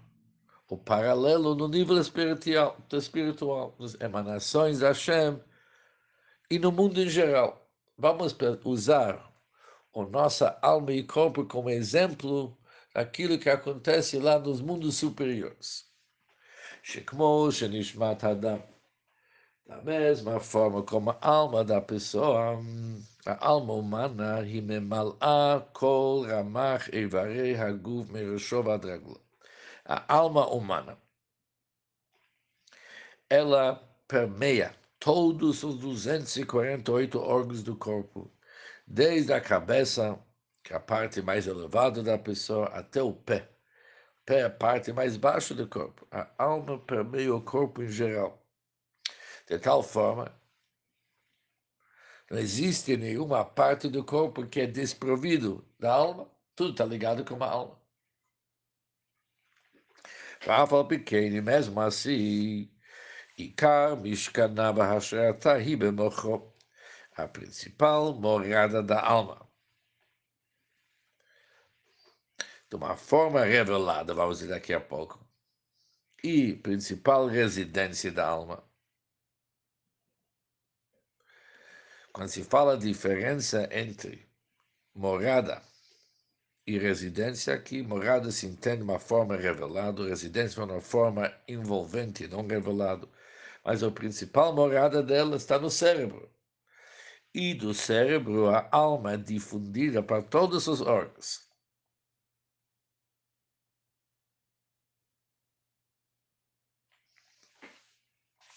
o 0.68 0.76
paralelo 0.76 1.54
no 1.54 1.68
nível 1.68 1.98
espiritual, 1.98 2.76
espiritual 2.92 3.74
nas 3.78 3.98
emanações 4.00 4.80
da 4.80 4.88
Hashem 4.88 5.40
e 6.50 6.58
no 6.58 6.70
mundo 6.70 7.00
em 7.00 7.08
geral. 7.08 7.68
Vamos 7.96 8.36
usar 8.64 9.32
a 9.94 10.02
nossa 10.02 10.58
alma 10.60 10.92
e 10.92 11.02
corpo 11.02 11.44
como 11.44 11.70
exemplo 11.70 12.56
daquilo 12.94 13.38
que 13.38 13.48
acontece 13.48 14.18
lá 14.18 14.38
nos 14.38 14.60
mundos 14.60 14.96
superiores. 14.96 15.88
Shekmo, 16.82 17.50
Shenishmat 17.52 18.24
Adam. 18.24 18.62
Da 19.70 19.80
mesma 19.82 20.40
forma 20.40 20.82
como 20.82 21.10
a 21.10 21.18
alma 21.22 21.64
da 21.64 21.80
pessoa, 21.80 22.58
a 23.24 23.46
alma 23.46 23.72
humana, 23.74 24.44
himemal'a 24.44 25.60
kol 25.72 26.26
ramach 26.26 26.88
evarei 26.92 27.54
haguf 27.54 28.10
meroshov 28.10 28.68
adraglo. 28.68 29.20
A 29.84 30.12
alma 30.12 30.44
humana, 30.48 30.98
ela 33.28 33.76
permeia 34.08 34.74
todos 34.98 35.62
os 35.62 35.78
248 35.78 37.20
órgãos 37.20 37.62
do 37.62 37.76
corpo, 37.76 38.28
desde 38.86 39.32
a 39.32 39.40
cabeça, 39.40 40.18
que 40.64 40.72
é 40.72 40.76
a 40.76 40.80
parte 40.80 41.22
mais 41.22 41.46
elevada 41.46 42.02
da 42.02 42.18
pessoa, 42.18 42.66
até 42.70 43.00
o 43.02 43.12
pé. 43.12 43.48
Pé 44.26 44.40
é 44.40 44.44
a 44.44 44.50
parte 44.50 44.92
mais 44.92 45.16
baixa 45.16 45.54
do 45.54 45.68
corpo. 45.68 46.06
A 46.10 46.28
alma 46.38 46.78
permeia 46.80 47.34
o 47.34 47.40
corpo 47.42 47.82
em 47.82 47.88
geral 47.88 48.39
de 49.50 49.58
tal 49.58 49.82
forma 49.82 50.32
não 52.30 52.38
existe 52.38 52.96
nenhuma 52.96 53.44
parte 53.44 53.88
do 53.88 54.04
corpo 54.04 54.46
que 54.46 54.60
é 54.60 54.66
desprovido 54.66 55.66
da 55.80 55.92
alma. 55.92 56.30
Tudo 56.54 56.70
está 56.70 56.84
ligado 56.84 57.24
com 57.24 57.42
a 57.42 57.48
alma. 57.48 57.80
Rafa 60.40 60.84
pequeno, 60.84 61.42
mesmo 61.42 61.80
assim, 61.80 62.72
Ikar 63.36 63.96
Mishkanava 63.96 64.84
Hashrata 64.84 65.56
a 67.16 67.28
principal 67.28 68.14
morada 68.14 68.80
da 68.80 69.04
alma. 69.04 69.44
De 72.70 72.76
uma 72.76 72.96
forma 72.96 73.44
revelada, 73.44 74.14
vamos 74.14 74.38
dizer 74.38 74.50
daqui 74.50 74.72
a 74.72 74.80
pouco. 74.80 75.18
E 76.22 76.54
principal 76.54 77.26
residência 77.26 78.12
da 78.12 78.28
alma 78.28 78.69
Quando 82.12 82.28
se 82.28 82.42
fala 82.42 82.76
diferença 82.76 83.68
entre 83.70 84.28
morada 84.94 85.62
e 86.66 86.78
residência, 86.78 87.54
aqui 87.54 87.82
morada 87.82 88.30
se 88.32 88.46
entende 88.46 88.78
de 88.78 88.82
uma 88.82 88.98
forma 88.98 89.36
revelada, 89.36 90.08
residência 90.08 90.62
uma 90.64 90.80
forma 90.80 91.32
envolvente, 91.48 92.26
não 92.28 92.46
revelado. 92.46 93.08
Mas 93.64 93.82
a 93.82 93.90
principal 93.90 94.54
morada 94.54 95.02
dela 95.02 95.36
está 95.36 95.58
no 95.58 95.70
cérebro. 95.70 96.28
E 97.34 97.54
do 97.54 97.72
cérebro 97.72 98.48
a 98.48 98.68
alma 98.72 99.12
é 99.14 99.16
difundida 99.16 100.02
para 100.02 100.22
todos 100.22 100.66
os 100.66 100.80
órgãos. 100.80 101.48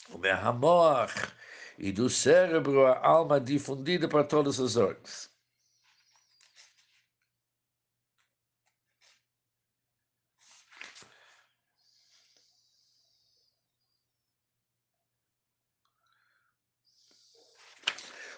O 0.09 0.17
Mehamor 0.17 1.09
e 1.77 1.91
do 1.91 2.09
cérebro 2.09 2.85
a 2.85 3.05
alma 3.05 3.39
difundida 3.39 4.07
para 4.07 4.23
todos 4.23 4.59
os 4.59 4.77
órgãos. 4.77 5.31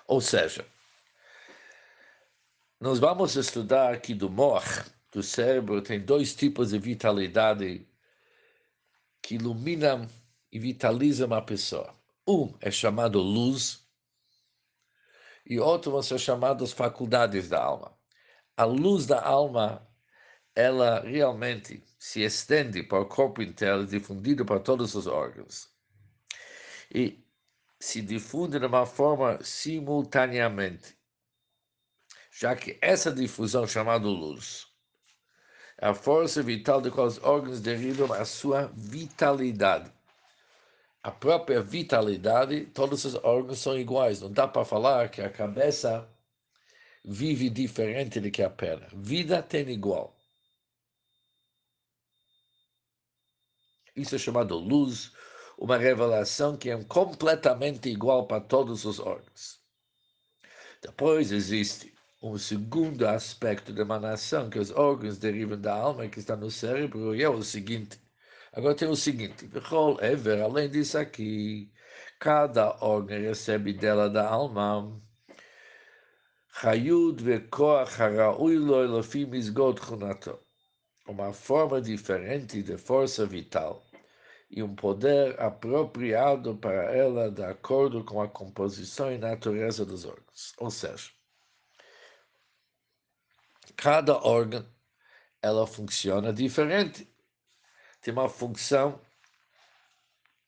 Ou 0.08 0.22
seja, 0.22 0.66
nós 2.80 3.00
vamos 3.00 3.36
estudar 3.36 4.00
que 4.00 4.14
do 4.14 4.30
mor, 4.30 4.64
do 5.12 5.24
cérebro, 5.24 5.82
tem 5.82 6.00
dois 6.00 6.36
tipos 6.36 6.70
de 6.70 6.78
vitalidade 6.78 7.88
que 9.22 9.36
iluminam 9.36 10.08
e 10.52 10.60
vitalizam 10.60 11.34
a 11.34 11.42
pessoa. 11.42 12.05
Um 12.28 12.58
é 12.60 12.72
chamado 12.72 13.20
luz 13.20 13.88
e 15.46 15.60
outro 15.60 15.92
vão 15.92 16.02
ser 16.02 16.18
chamados 16.18 16.74
faculdades 16.74 17.50
da 17.50 17.62
alma. 17.62 17.96
A 18.58 18.66
luz 18.66 19.06
da 19.06 19.22
alma, 19.24 19.88
ela 20.56 21.02
realmente 21.02 21.84
se 22.00 22.22
estende 22.22 22.82
para 22.82 23.02
o 23.02 23.06
corpo 23.06 23.44
inteiro, 23.44 23.86
difundido 23.86 24.44
para 24.44 24.60
todos 24.60 24.96
os 24.96 25.06
órgãos. 25.06 25.70
E 26.92 27.24
se 27.80 28.02
difunde 28.02 28.60
de 28.60 28.66
uma 28.66 28.88
forma 28.88 29.44
simultaneamente, 29.44 30.98
já 32.32 32.56
que 32.56 32.80
essa 32.82 33.12
difusão 33.12 33.68
chamada 33.68 34.08
luz, 34.08 34.66
a 35.80 35.94
força 35.94 36.42
vital 36.42 36.82
de 36.82 36.90
qual 36.90 37.06
os 37.06 37.22
órgãos 37.22 37.62
derivam 37.62 38.12
a 38.14 38.26
sua 38.26 38.72
vitalidade 38.76 39.95
a 41.06 41.12
própria 41.12 41.62
vitalidade, 41.62 42.66
todos 42.74 43.06
os 43.06 43.14
órgãos 43.24 43.60
são 43.60 43.78
iguais. 43.78 44.22
Não 44.22 44.32
dá 44.32 44.48
para 44.48 44.66
falar 44.66 45.08
que 45.10 45.22
a 45.22 45.30
cabeça 45.30 46.10
vive 47.04 47.48
diferente 47.48 48.20
do 48.20 48.32
que 48.32 48.42
a 48.42 48.50
perna. 48.50 48.88
Vida 48.92 49.44
tem 49.44 49.70
igual. 49.70 50.18
Isso 53.96 54.16
é 54.16 54.18
chamado 54.18 54.58
luz 54.58 55.14
uma 55.60 55.78
revelação 55.78 56.58
que 56.58 56.72
é 56.72 56.84
completamente 56.86 57.88
igual 57.88 58.26
para 58.26 58.42
todos 58.42 58.84
os 58.84 59.00
órgãos. 59.00 59.62
Depois 60.82 61.32
existe 61.32 61.94
um 62.20 62.36
segundo 62.36 63.08
aspecto 63.08 63.72
da 63.72 63.84
emanação, 63.84 64.50
que 64.50 64.58
os 64.58 64.72
órgãos 64.72 65.20
derivam 65.20 65.62
da 65.62 65.76
alma 65.76 66.08
que 66.08 66.18
está 66.18 66.36
no 66.36 66.50
cérebro, 66.50 67.16
e 67.16 67.22
é 67.22 67.30
o 67.30 67.44
seguinte. 67.44 68.04
Agora 68.56 68.74
tem 68.74 68.88
o 68.88 68.96
seguinte, 68.96 69.50
ever, 70.02 70.42
além 70.42 70.70
disso 70.70 70.98
aqui, 70.98 71.70
cada 72.18 72.78
órgão 72.82 73.20
recebe 73.20 73.74
dela 73.74 74.10
da 74.10 74.30
alma 74.30 75.02
Hayud 76.64 77.22
vekoach 77.22 78.00
haraui 78.00 78.58
lo 78.58 78.82
elofim 78.82 79.30
isgod 79.36 79.78
chunato. 79.86 80.40
Uma 81.06 81.34
forma 81.34 81.82
diferente 81.82 82.64
de 82.64 82.78
força 82.78 83.26
vital 83.26 83.86
e 84.50 84.64
um 84.64 84.74
poder 84.74 85.38
apropriado 85.38 86.56
para 86.56 86.96
ela 86.96 87.30
de 87.30 87.44
acordo 87.44 88.06
com 88.06 88.22
a 88.22 88.30
composição 88.30 89.12
e 89.12 89.18
natureza 89.18 89.86
dos 89.86 90.06
órgãos. 90.06 90.54
Ou 90.58 90.72
seja, 90.72 91.12
cada 93.76 94.16
órgão 94.16 94.66
ela 95.42 95.68
funciona 95.68 96.32
diferente. 96.32 97.06
Tem 98.06 98.14
uma 98.14 98.30
função 98.30 99.02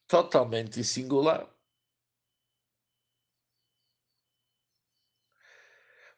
totalmente 0.08 0.84
singular. 0.84 1.50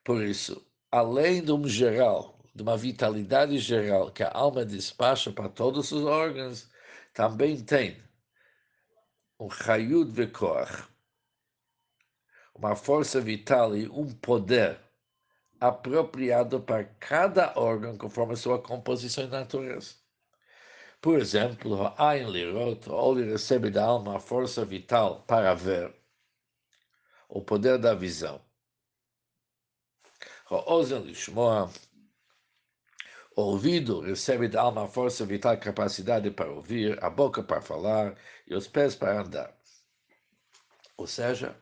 Por 0.03 0.21
isso, 0.21 0.69
além 0.91 1.41
de 1.41 1.53
um 1.53 1.65
geral, 1.65 2.37
de 2.53 2.61
uma 2.61 2.75
vitalidade 2.75 3.57
geral 3.57 4.11
que 4.11 4.21
a 4.21 4.29
alma 4.33 4.65
despacha 4.65 5.31
para 5.31 5.47
todos 5.47 5.93
os 5.93 6.03
órgãos, 6.03 6.69
também 7.13 7.63
tem 7.63 8.03
um 9.39 9.47
Hayud 9.65 10.11
Vekoach, 10.11 10.89
uma 12.53 12.75
força 12.75 13.21
vital 13.21 13.77
e 13.77 13.87
um 13.87 14.13
poder 14.13 14.77
apropriado 15.57 16.59
para 16.59 16.83
cada 16.83 17.57
órgão 17.57 17.97
conforme 17.97 18.33
a 18.33 18.35
sua 18.35 18.61
composição 18.61 19.23
e 19.23 19.27
natureza. 19.27 20.08
Por 21.01 21.17
exemplo, 21.17 21.81
o 21.81 21.93
Ain 21.97 22.29
Lirot, 22.29 22.89
o 22.89 22.93
olho 22.93 23.25
recebe 23.25 23.69
da 23.69 23.85
alma 23.85 24.17
a 24.17 24.19
força 24.19 24.65
vital 24.65 25.23
para 25.23 25.53
ver, 25.53 25.95
o 27.29 27.41
poder 27.41 27.77
da 27.77 27.95
visão. 27.95 28.41
Ozen 30.49 31.03
Lishmoa, 31.03 31.71
o 33.33 33.41
ouvido 33.41 34.01
recebe 34.01 34.49
da 34.49 34.61
alma 34.63 34.83
a 34.83 34.87
força 34.87 35.25
vital, 35.25 35.57
capacidade 35.57 36.29
para 36.31 36.51
ouvir, 36.51 37.01
a 37.01 37.09
boca 37.09 37.41
para 37.41 37.61
falar 37.61 38.17
e 38.45 38.53
os 38.53 38.67
pés 38.67 38.93
para 38.93 39.21
andar. 39.21 39.57
Ou 40.97 41.07
seja, 41.07 41.57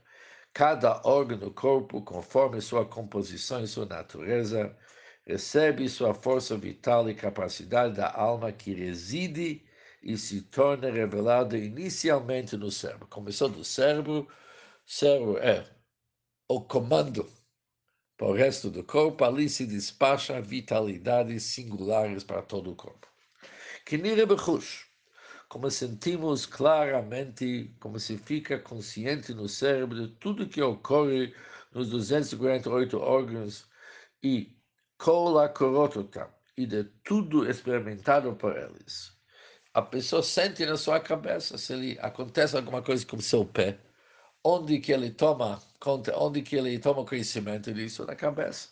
cada 0.51 0.99
órgão 1.05 1.37
do 1.37 1.51
corpo, 1.53 2.01
conforme 2.01 2.59
sua 2.59 2.87
composição 2.87 3.61
e 3.61 3.67
sua 3.67 3.85
natureza, 3.85 4.75
recebe 5.27 5.89
sua 5.89 6.13
força 6.13 6.57
vital 6.57 7.09
e 7.09 7.13
capacidade 7.13 7.95
da 7.95 8.09
alma 8.13 8.49
que 8.49 8.73
reside 8.73 9.61
e 10.01 10.17
se 10.17 10.41
torna 10.41 10.89
revelada 10.89 11.57
inicialmente 11.57 12.55
no 12.55 12.71
cérebro. 12.71 13.07
Começou 13.07 13.49
do 13.49 13.61
cérebro, 13.61 14.25
cérebro 14.85 15.37
é 15.39 15.69
o 16.47 16.61
comando 16.61 17.29
para 18.15 18.27
o 18.27 18.33
resto 18.33 18.69
do 18.71 18.85
corpo, 18.85 19.25
ali 19.25 19.49
se 19.49 19.65
despacha 19.65 20.41
vitalidades 20.41 21.43
singulares 21.43 22.23
para 22.23 22.41
todo 22.41 22.71
o 22.71 22.75
corpo. 22.75 23.05
Que 23.85 23.97
como 25.49 25.69
sentimos 25.69 26.45
claramente, 26.45 27.75
como 27.81 27.99
se 27.99 28.17
fica 28.17 28.57
consciente 28.59 29.33
no 29.33 29.49
cérebro 29.49 30.07
de 30.07 30.13
tudo 30.15 30.47
que 30.47 30.61
ocorre 30.61 31.35
nos 31.73 31.89
248 31.89 32.97
órgãos 32.97 33.67
e 34.23 34.56
e 36.57 36.65
de 36.65 36.83
tudo 37.03 37.49
experimentado 37.49 38.35
por 38.35 38.57
eles. 38.57 39.15
A 39.73 39.81
pessoa 39.81 40.23
sente 40.23 40.65
na 40.65 40.75
sua 40.75 40.99
cabeça 40.99 41.57
se 41.57 41.75
lhe 41.75 41.99
acontece 41.99 42.55
alguma 42.57 42.81
coisa 42.81 43.05
com 43.05 43.19
seu 43.19 43.45
pé, 43.45 43.79
onde 44.43 44.79
que 44.79 44.91
ele 44.91 45.11
toma 45.11 45.61
conta, 45.79 46.17
onde 46.17 46.41
que 46.41 46.55
ele 46.55 46.79
toma 46.79 47.05
conhecimento 47.05 47.71
disso 47.73 48.05
na 48.05 48.15
cabeça. 48.15 48.69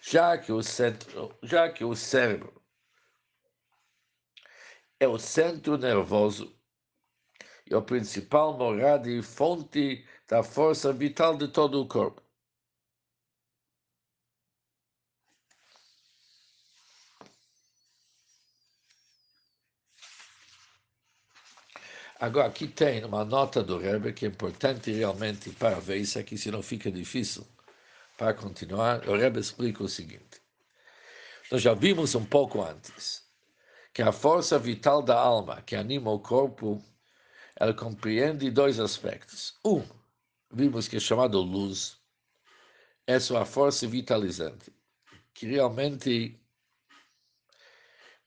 Já 0.00 0.38
que 0.38 0.50
o 0.52 0.62
centro, 0.62 1.36
já 1.42 1.70
que 1.70 1.84
o 1.84 1.94
cérebro 1.94 2.62
é 4.98 5.06
o 5.06 5.18
centro 5.18 5.76
nervoso 5.76 6.56
e 7.70 7.74
a 7.74 7.82
principal 7.82 8.56
morada 8.56 9.10
e 9.10 9.22
fonte 9.22 10.06
da 10.28 10.42
força 10.42 10.92
vital 10.92 11.36
de 11.36 11.48
todo 11.48 11.82
o 11.82 11.88
corpo. 11.88 12.25
Agora, 22.18 22.46
aqui 22.48 22.66
tem 22.66 23.04
uma 23.04 23.24
nota 23.26 23.62
do 23.62 23.76
Rebbe 23.76 24.12
que 24.12 24.24
é 24.24 24.28
importante 24.28 24.90
realmente 24.90 25.50
para 25.50 25.78
ver 25.78 25.98
isso 25.98 26.18
aqui, 26.18 26.38
senão 26.38 26.62
fica 26.62 26.90
difícil 26.90 27.46
para 28.16 28.32
continuar. 28.32 29.06
O 29.06 29.16
Rebbe 29.16 29.38
explica 29.38 29.82
o 29.84 29.88
seguinte. 29.88 30.40
Nós 31.50 31.60
já 31.60 31.74
vimos 31.74 32.14
um 32.14 32.24
pouco 32.24 32.62
antes 32.62 33.22
que 33.92 34.02
a 34.02 34.12
força 34.12 34.58
vital 34.58 35.02
da 35.02 35.18
alma 35.18 35.60
que 35.62 35.76
anima 35.76 36.10
o 36.10 36.18
corpo, 36.18 36.82
ela 37.54 37.74
compreende 37.74 38.50
dois 38.50 38.80
aspectos. 38.80 39.54
Um, 39.64 39.82
vimos 40.50 40.88
que 40.88 40.96
é 40.96 41.00
chamado 41.00 41.40
luz, 41.40 41.98
é 43.06 43.20
sua 43.20 43.44
força 43.44 43.86
vitalizante, 43.86 44.72
que 45.34 45.46
realmente 45.46 46.38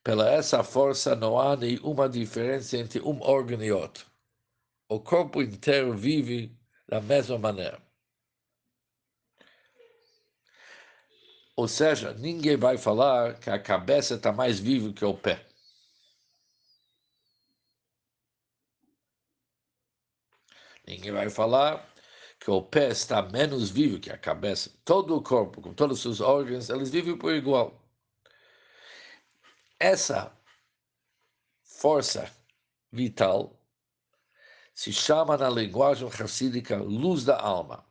pela 0.04 0.30
essa 0.30 0.64
força 0.64 1.16
não 1.16 1.40
há 1.40 1.56
nenhuma 1.56 2.10
diferença 2.10 2.78
entre 2.78 3.02
um 3.02 3.22
órgão 3.22 3.62
e 3.64 3.72
outro. 3.72 4.06
O 4.88 5.00
corpo 5.00 5.42
inteiro 5.42 5.96
vive 5.96 6.58
da 6.88 7.02
mesma 7.02 7.38
maneira. 7.38 7.82
Ou 11.56 11.68
seja, 11.68 12.14
ninguém 12.14 12.56
vai 12.58 12.78
falar 12.78 13.38
que 13.40 13.50
a 13.50 13.60
cabeça 13.60 14.16
está 14.16 14.32
mais 14.32 14.60
viva 14.60 14.94
que 14.94 15.04
o 15.06 15.14
pé. 15.14 15.46
Ninguém 20.88 21.12
vai 21.12 21.30
falar 21.30 21.88
que 22.40 22.50
o 22.50 22.64
pé 22.64 22.90
está 22.90 23.22
menos 23.22 23.70
vivo 23.70 24.00
que 24.00 24.10
a 24.10 24.18
cabeça. 24.18 24.72
Todo 24.84 25.16
o 25.16 25.22
corpo, 25.22 25.62
com 25.62 25.74
todos 25.74 26.04
os 26.06 26.22
órgãos, 26.22 26.70
eles 26.70 26.90
vivem 26.90 27.18
por 27.18 27.34
igual. 27.34 27.79
Essa 29.80 30.38
força 31.64 32.30
vital 32.92 33.58
se 34.76 34.92
chama 34.92 35.38
na 35.38 35.50
linguagem 35.50 36.08
racídica 36.10 36.76
luz 36.78 37.24
da 37.24 37.40
alma. 37.40 37.86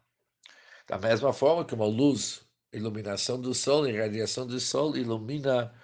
Da 0.86 0.98
mesma 0.98 1.32
forma 1.32 1.64
que 1.64 1.74
uma 1.74 1.86
luz, 1.86 2.42
iluminação 2.72 3.40
do 3.40 3.54
sol 3.54 3.88
e 3.88 3.98
radiação 3.98 4.46
do 4.46 4.60
sol 4.60 4.96
ilumina 4.98 5.74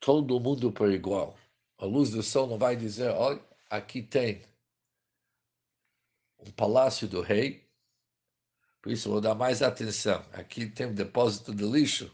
todo 0.00 0.40
mundo 0.40 0.72
por 0.72 0.90
igual. 0.90 1.38
A 1.76 1.84
luz 1.84 2.10
do 2.10 2.22
sol 2.22 2.46
não 2.46 2.58
vai 2.58 2.74
dizer, 2.74 3.10
olha, 3.10 3.44
aqui 3.68 4.02
tem 4.02 4.42
um 6.38 6.50
palácio 6.50 7.06
do 7.06 7.20
rei, 7.20 7.68
por 8.80 8.90
isso 8.90 9.10
vou 9.10 9.20
dar 9.20 9.34
mais 9.34 9.62
atenção. 9.62 10.24
Aqui 10.32 10.66
tem 10.66 10.86
um 10.86 10.94
depósito 10.94 11.54
de 11.54 11.64
lixo, 11.64 12.10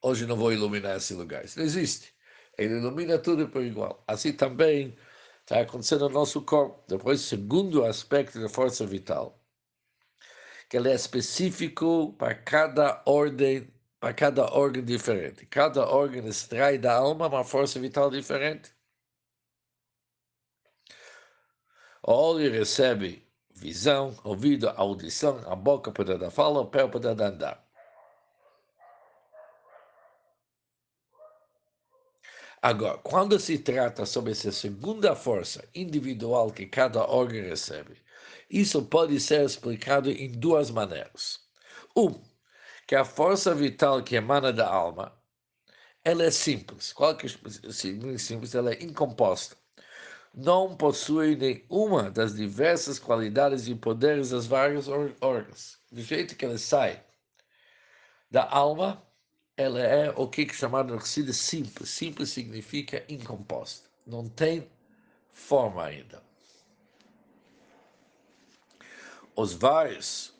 hoje 0.00 0.26
não 0.26 0.36
vou 0.36 0.52
iluminar 0.52 0.96
esse 0.96 1.12
lugar. 1.12 1.44
Isso 1.44 1.58
não 1.58 1.66
existe. 1.66 2.15
Ele 2.58 2.74
ilumina 2.78 3.18
tudo 3.18 3.48
por 3.48 3.62
igual. 3.62 4.02
Assim 4.06 4.32
também 4.32 4.96
está 5.40 5.60
acontecendo 5.60 6.08
no 6.08 6.14
nosso 6.14 6.42
corpo. 6.42 6.82
Depois, 6.88 7.20
segundo 7.20 7.84
aspecto 7.84 8.40
da 8.40 8.48
força 8.48 8.86
vital, 8.86 9.38
que 10.68 10.76
ele 10.76 10.90
é 10.90 10.94
específico 10.94 12.14
para 12.18 12.34
cada 12.34 13.02
ordem, 13.06 13.72
para 14.00 14.14
cada 14.14 14.44
órgão 14.52 14.84
diferente. 14.84 15.46
Cada 15.46 15.86
órgão 15.88 16.26
extrai 16.28 16.78
da 16.78 16.94
alma 16.94 17.26
uma 17.28 17.44
força 17.44 17.78
vital 17.80 18.10
diferente. 18.10 18.74
O 22.02 22.12
olho 22.12 22.50
recebe 22.50 23.26
visão, 23.50 24.16
ouvido, 24.24 24.68
audição, 24.70 25.38
a 25.50 25.56
boca 25.56 25.90
poder 25.92 26.18
da 26.18 26.30
fala, 26.30 26.60
o 26.60 26.66
pé 26.66 26.86
poder 26.88 27.20
andar. 27.20 27.65
Agora, 32.68 32.98
quando 32.98 33.38
se 33.38 33.60
trata 33.60 34.04
sobre 34.04 34.32
essa 34.32 34.50
segunda 34.50 35.14
força 35.14 35.64
individual 35.72 36.50
que 36.50 36.66
cada 36.66 37.08
órgão 37.08 37.40
recebe, 37.40 37.96
isso 38.50 38.84
pode 38.86 39.20
ser 39.20 39.44
explicado 39.44 40.10
em 40.10 40.32
duas 40.32 40.68
maneiras. 40.68 41.38
Um, 41.96 42.20
que 42.84 42.96
a 42.96 43.04
força 43.04 43.54
vital 43.54 44.02
que 44.02 44.16
emana 44.16 44.52
da 44.52 44.68
alma, 44.68 45.16
ela 46.04 46.24
é 46.24 46.30
simples. 46.32 46.92
Qual 46.92 47.16
que 47.16 47.26
é 47.26 47.28
simples? 48.18 48.52
Ela 48.52 48.72
é 48.72 48.82
incomposta. 48.82 49.56
não 50.34 50.76
possui 50.76 51.36
nenhuma 51.36 52.10
das 52.10 52.34
diversas 52.34 52.98
qualidades 52.98 53.68
e 53.68 53.76
poderes 53.76 54.30
das 54.30 54.48
vários 54.48 54.88
órgãos. 54.88 55.78
Do 55.92 56.02
jeito 56.02 56.34
que 56.34 56.44
ele 56.44 56.58
sai 56.58 57.00
da 58.28 58.44
alma, 58.50 59.05
ela 59.56 59.80
é 59.80 60.10
o 60.10 60.28
que 60.28 60.42
é 60.42 60.52
chamado 60.52 60.96
de 60.96 61.34
simples. 61.34 61.88
Simples 61.88 62.30
significa 62.30 63.04
incomposta. 63.08 63.88
Não 64.06 64.28
tem 64.28 64.70
forma 65.32 65.84
ainda. 65.84 66.22
Os 69.34 69.52
vários 69.52 70.34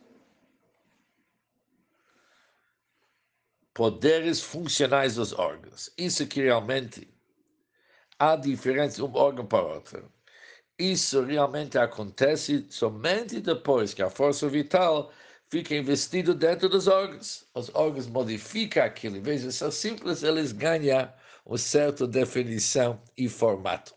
poderes 3.73 4.41
funcionais 4.41 5.17
dos 5.17 5.33
órgãos. 5.33 5.91
Isso 5.97 6.27
que 6.27 6.43
realmente 6.43 7.09
há 8.19 8.37
diferença 8.37 8.97
de 8.97 9.03
um 9.03 9.15
órgão 9.15 9.47
para 9.47 9.65
outro. 9.65 10.13
Isso 10.79 11.23
realmente 11.23 11.79
acontece 11.79 12.67
somente 12.71 13.41
depois 13.41 13.95
que 13.95 14.03
a 14.03 14.11
força 14.11 14.49
vital 14.49 15.11
fica 15.51 15.75
investido 15.75 16.35
dentro 16.35 16.69
dos 16.69 16.87
órgãos. 16.87 17.47
Os 17.55 17.75
órgãos 17.75 18.07
modificam 18.07 18.85
aquilo. 18.85 19.17
Em 19.17 19.23
vez 19.23 19.43
de 19.43 19.53
ser 19.53 19.73
simples, 19.73 20.23
eles 20.23 20.53
ganham 20.53 21.13
uma 21.45 21.59
certa 21.59 22.07
definição 22.07 23.01
e 23.17 23.29
formato. 23.29 23.95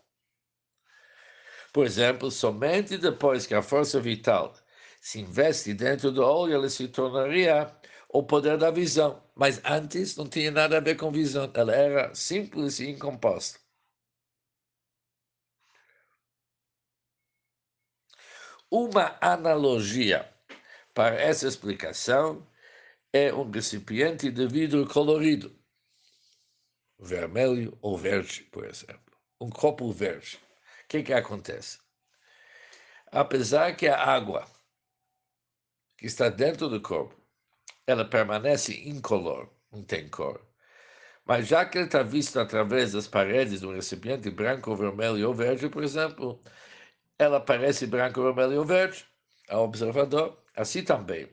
Por 1.72 1.86
exemplo, 1.86 2.30
somente 2.30 2.96
depois 2.98 3.46
que 3.46 3.54
a 3.54 3.62
força 3.62 4.00
vital 4.00 4.54
se 5.00 5.20
investe 5.20 5.72
dentro 5.72 6.10
do 6.12 6.22
olho, 6.22 6.54
ela 6.54 6.68
se 6.68 6.88
tornaria 6.88 7.74
o 8.08 8.22
poder 8.22 8.58
da 8.58 8.70
visão. 8.70 9.22
Mas 9.34 9.60
antes 9.64 10.16
não 10.16 10.26
tinha 10.28 10.50
nada 10.50 10.76
a 10.78 10.80
ver 10.80 10.96
com 10.96 11.10
visão, 11.10 11.50
ela 11.54 11.74
era 11.74 12.14
simples 12.14 12.80
e 12.80 12.90
incomposta. 12.90 13.58
Uma 18.70 19.16
analogia 19.20 20.28
para 20.94 21.16
essa 21.16 21.46
explicação 21.46 22.46
é 23.12 23.32
um 23.32 23.50
recipiente 23.50 24.30
de 24.30 24.46
vidro 24.46 24.86
colorido, 24.86 25.56
vermelho 26.98 27.76
ou 27.80 27.96
verde, 27.96 28.44
por 28.44 28.64
exemplo. 28.64 29.16
Um 29.40 29.50
copo 29.50 29.90
verde. 29.92 30.38
O 30.84 30.88
que, 30.88 31.02
que 31.02 31.12
acontece? 31.12 31.78
Apesar 33.12 33.74
que 33.76 33.88
a 33.88 33.98
água 33.98 34.46
que 35.96 36.06
está 36.06 36.28
dentro 36.28 36.68
do 36.68 36.80
corpo, 36.80 37.14
ela 37.86 38.08
permanece 38.08 38.88
incolor, 38.88 39.50
não 39.70 39.82
tem 39.82 40.08
cor. 40.08 40.40
Mas 41.26 41.46
já 41.46 41.64
que 41.64 41.78
ele 41.78 41.86
está 41.86 42.02
visto 42.02 42.40
através 42.40 42.92
das 42.92 43.06
paredes 43.06 43.60
de 43.60 43.66
um 43.66 43.74
recipiente 43.74 44.30
branco, 44.30 44.74
vermelho 44.74 45.28
ou 45.28 45.34
verde, 45.34 45.68
por 45.68 45.84
exemplo, 45.84 46.42
ela 47.18 47.40
parece 47.40 47.86
branco, 47.86 48.22
vermelho 48.22 48.60
ou 48.60 48.64
verde 48.64 49.06
ao 49.48 49.64
observador. 49.64 50.39
Assim 50.54 50.82
também, 50.84 51.32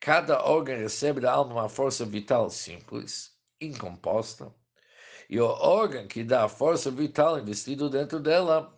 cada 0.00 0.44
órgão 0.44 0.76
recebe 0.76 1.20
da 1.20 1.32
alma 1.32 1.52
uma 1.52 1.68
força 1.68 2.04
vital 2.04 2.50
simples, 2.50 3.38
incomposta, 3.60 4.52
e 5.28 5.40
o 5.40 5.46
órgão 5.46 6.06
que 6.06 6.24
dá 6.24 6.44
a 6.44 6.48
força 6.48 6.90
vital 6.90 7.38
investido 7.38 7.88
dentro 7.88 8.20
dela, 8.20 8.76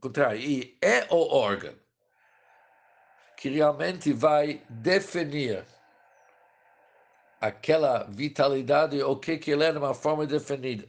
contrário, 0.00 0.40
e 0.40 0.78
é 0.82 1.06
o 1.12 1.34
órgão 1.34 1.74
que 3.36 3.48
realmente 3.48 4.12
vai 4.12 4.64
definir 4.68 5.66
aquela 7.40 8.04
vitalidade, 8.04 9.02
o 9.02 9.16
que, 9.16 9.36
que 9.36 9.50
ele 9.50 9.64
é 9.64 9.72
numa 9.72 9.94
forma 9.94 10.26
definida, 10.26 10.88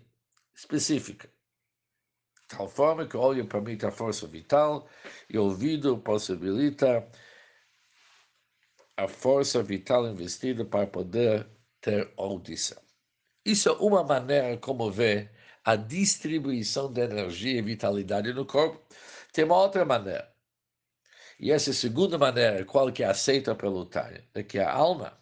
específica 0.53 1.32
tal 2.55 2.67
forma 2.69 3.07
que 3.07 3.17
o 3.17 3.19
olho 3.19 3.47
permite 3.47 3.85
a 3.85 3.91
força 3.91 4.27
vital 4.27 4.87
e 5.29 5.37
o 5.37 5.43
ouvido 5.43 5.97
possibilita 5.97 7.07
a 8.97 9.07
força 9.07 9.63
vital 9.63 10.07
investida 10.07 10.63
para 10.63 10.87
poder 10.87 11.47
ter 11.81 12.13
audição. 12.17 12.81
Isso 13.45 13.69
é 13.69 13.71
uma 13.73 14.03
maneira 14.03 14.57
como 14.57 14.91
ver 14.91 15.31
a 15.65 15.75
distribuição 15.75 16.91
de 16.91 17.01
energia 17.01 17.59
e 17.59 17.61
vitalidade 17.61 18.33
no 18.33 18.45
corpo. 18.45 18.81
Tem 19.33 19.45
uma 19.45 19.57
outra 19.57 19.83
maneira. 19.85 20.33
E 21.39 21.51
essa 21.51 21.71
é 21.71 21.73
segunda 21.73 22.17
maneira, 22.17 22.63
qual 22.65 22.91
que 22.91 23.03
é 23.03 23.07
aceita 23.07 23.55
pelo 23.55 23.85
Tânia, 23.85 24.27
é 24.33 24.43
que 24.43 24.59
a 24.59 24.71
alma 24.71 25.19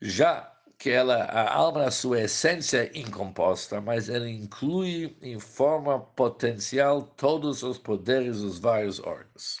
já 0.00 0.55
que 0.78 0.90
ela, 0.90 1.24
a 1.24 1.52
alma, 1.54 1.84
na 1.84 1.90
sua 1.90 2.20
essência, 2.22 2.84
é 2.84 2.98
incomposta, 2.98 3.80
mas 3.80 4.08
ela 4.08 4.28
inclui 4.28 5.16
em 5.22 5.38
forma 5.38 5.98
potencial 6.00 7.02
todos 7.02 7.62
os 7.62 7.78
poderes 7.78 8.40
dos 8.40 8.58
vários 8.58 9.00
órgãos. 9.00 9.60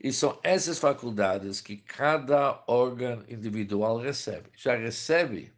E 0.00 0.12
são 0.12 0.38
essas 0.42 0.78
faculdades 0.78 1.60
que 1.60 1.78
cada 1.78 2.62
órgão 2.66 3.24
individual 3.28 3.98
recebe. 3.98 4.50
Já 4.54 4.76
recebe 4.76 5.54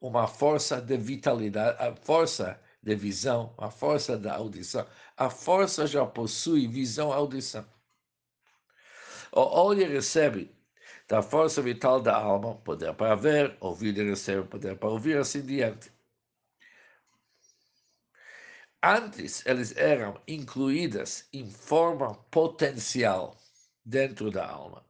uma 0.00 0.28
força 0.28 0.80
de 0.80 0.96
vitalidade, 0.96 1.76
a 1.82 1.94
força 1.96 2.60
de 2.82 2.94
visão, 2.94 3.52
a 3.58 3.70
força 3.70 4.16
da 4.16 4.36
audição. 4.36 4.86
A 5.16 5.28
força 5.28 5.86
já 5.86 6.06
possui 6.06 6.68
visão 6.68 7.12
audição. 7.12 7.66
O 9.32 9.40
olho 9.40 9.88
recebe 9.88 10.53
da 11.08 11.22
força 11.22 11.62
vital 11.62 12.00
da 12.00 12.14
alma, 12.16 12.56
poder 12.56 12.94
para 12.94 13.14
ver, 13.14 13.56
ouvir 13.60 13.96
e 13.98 14.04
receber 14.04 14.46
poder 14.48 14.76
para 14.78 14.88
ouvir, 14.90 15.18
assim 15.18 15.42
diante. 15.44 15.90
Antes, 18.84 19.44
eles 19.46 19.76
eram 19.76 20.20
incluídas 20.28 21.28
em 21.32 21.50
forma 21.50 22.14
potencial 22.30 23.36
dentro 23.84 24.30
da 24.30 24.46
alma. 24.48 24.84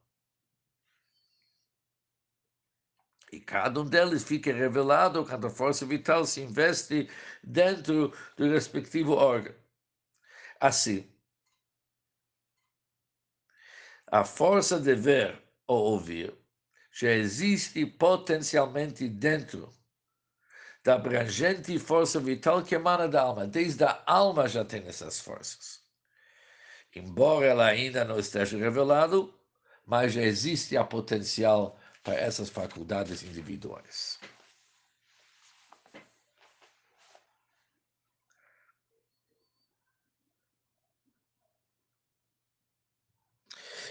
E 3.31 3.39
cada 3.41 3.81
um 3.81 3.85
deles 3.85 4.25
fica 4.25 4.51
revelado 4.53 5.27
quando 5.27 5.47
a 5.47 5.51
força 5.51 5.85
vital 5.85 6.25
se 6.25 6.41
investe 6.41 7.09
dentro 7.43 8.13
do 8.37 8.49
respectivo 8.49 9.13
órgão. 9.13 9.55
Assim, 10.61 11.09
a 14.11 14.25
força 14.25 14.81
de 14.81 14.95
ver 14.95 15.44
ouvir 15.67 16.33
já 16.93 17.11
existe 17.11 17.85
potencialmente 17.85 19.09
dentro 19.09 19.69
da 20.85 20.95
abrangente 20.95 21.77
força 21.79 22.21
vital 22.21 22.63
que 22.63 22.75
emana 22.75 23.09
da 23.09 23.23
alma. 23.23 23.47
Desde 23.47 23.83
a 23.85 24.03
alma 24.07 24.47
já 24.47 24.65
tem 24.65 24.87
essas 24.87 25.19
forças. 25.19 25.83
Embora 26.95 27.47
ela 27.47 27.67
ainda 27.67 28.05
não 28.05 28.19
esteja 28.19 28.57
revelado, 28.57 29.35
mas 29.85 30.13
já 30.13 30.23
existe 30.23 30.77
a 30.77 30.85
potencial 30.85 31.77
para 32.03 32.15
essas 32.15 32.49
faculdades 32.49 33.23
individuais. 33.25 34.21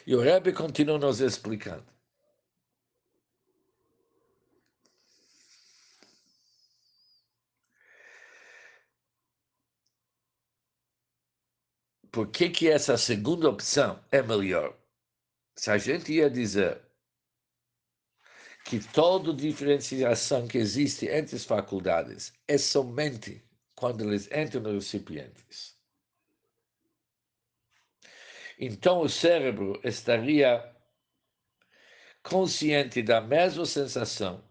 E 0.05 0.15
o 0.15 0.19
Rebbe 0.19 0.51
continua 0.51 0.97
nos 0.97 1.21
explicando. 1.21 1.85
Por 12.11 12.27
que, 12.27 12.49
que 12.49 12.69
essa 12.69 12.97
segunda 12.97 13.49
opção 13.49 14.03
é 14.11 14.21
melhor? 14.21 14.77
Se 15.55 15.71
a 15.71 15.77
gente 15.77 16.13
ia 16.13 16.29
dizer 16.29 16.81
que 18.65 18.79
toda 18.79 19.33
diferenciação 19.33 20.47
que 20.47 20.57
existe 20.57 21.07
entre 21.07 21.35
as 21.35 21.45
faculdades 21.45 22.33
é 22.47 22.57
somente 22.57 23.43
quando 23.75 24.03
eles 24.03 24.29
entram 24.31 24.61
nos 24.61 24.85
recipientes 24.85 25.72
então 28.65 29.01
o 29.01 29.09
cérebro 29.09 29.79
estaria 29.83 30.73
consciente 32.21 33.01
da 33.01 33.19
mesma 33.19 33.65
sensação 33.65 34.41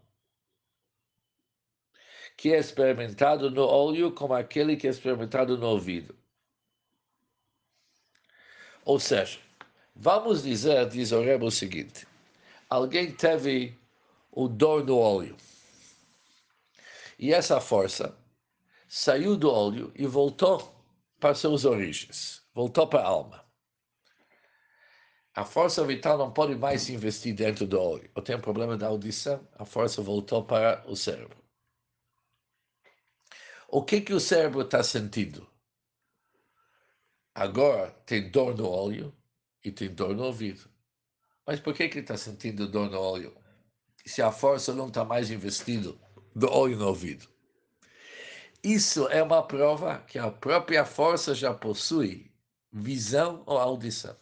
que 2.36 2.52
é 2.52 2.58
experimentado 2.58 3.50
no 3.50 3.64
olho 3.64 4.12
como 4.12 4.34
aquele 4.34 4.76
que 4.76 4.86
é 4.86 4.90
experimentado 4.90 5.56
no 5.56 5.66
ouvido. 5.66 6.14
Ou 8.84 8.98
seja, 8.98 9.38
vamos 9.94 10.42
dizer, 10.42 10.88
diz 10.88 11.12
o 11.12 11.22
Rebbe 11.22 11.44
o 11.44 11.50
seguinte, 11.50 12.06
alguém 12.68 13.12
teve 13.14 13.78
o 14.30 14.48
dor 14.48 14.84
no 14.84 14.98
olho 14.98 15.36
e 17.18 17.32
essa 17.32 17.60
força 17.60 18.18
saiu 18.88 19.36
do 19.36 19.50
olho 19.50 19.92
e 19.94 20.06
voltou 20.06 20.74
para 21.20 21.34
suas 21.34 21.64
origens, 21.64 22.42
voltou 22.52 22.86
para 22.86 23.00
a 23.00 23.06
alma. 23.06 23.41
A 25.34 25.44
força 25.44 25.84
vital 25.84 26.18
não 26.18 26.30
pode 26.30 26.54
mais 26.54 26.82
se 26.82 26.92
investir 26.92 27.34
dentro 27.34 27.66
do 27.66 27.80
olho. 27.80 28.10
Eu 28.14 28.22
tenho 28.22 28.40
problema 28.40 28.76
da 28.76 28.88
audição, 28.88 29.46
a 29.54 29.64
força 29.64 30.02
voltou 30.02 30.44
para 30.44 30.84
o 30.86 30.94
cérebro. 30.94 31.42
O 33.68 33.82
que 33.82 34.02
que 34.02 34.12
o 34.12 34.20
cérebro 34.20 34.60
está 34.60 34.82
sentindo? 34.82 35.48
Agora 37.34 37.90
tem 38.04 38.30
dor 38.30 38.54
no 38.54 38.68
olho 38.68 39.14
e 39.64 39.72
tem 39.72 39.88
dor 39.88 40.14
no 40.14 40.24
ouvido. 40.24 40.68
Mas 41.46 41.58
por 41.58 41.72
que 41.72 41.88
que 41.88 42.00
está 42.00 42.16
sentindo 42.16 42.68
dor 42.68 42.90
no 42.90 43.00
olho? 43.00 43.34
Se 44.04 44.20
a 44.20 44.30
força 44.30 44.74
não 44.74 44.88
está 44.88 45.02
mais 45.04 45.30
investida 45.30 45.94
do 46.34 46.50
olho 46.50 46.76
no 46.76 46.88
ouvido. 46.88 47.26
Isso 48.62 49.08
é 49.08 49.22
uma 49.22 49.42
prova 49.42 50.00
que 50.06 50.18
a 50.18 50.30
própria 50.30 50.84
força 50.84 51.34
já 51.34 51.54
possui 51.54 52.30
visão 52.70 53.42
ou 53.46 53.58
audição. 53.58 54.16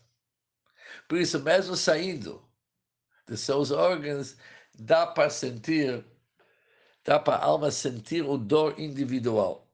Por 1.11 1.19
isso, 1.19 1.41
mesmo 1.41 1.75
saindo 1.75 2.41
de 3.27 3.37
seus 3.37 3.73
órgãos, 3.73 4.37
dá 4.79 5.05
para 5.09 5.29
sentir, 5.29 6.05
dá 7.05 7.19
para 7.19 7.35
a 7.35 7.45
alma 7.47 7.73
sentir 7.73 8.23
o 8.23 8.39
dor 8.39 8.79
individual. 8.79 9.69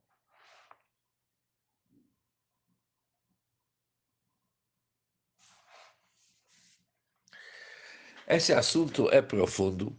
Esse 8.26 8.54
assunto 8.54 9.10
é 9.10 9.20
profundo 9.20 9.94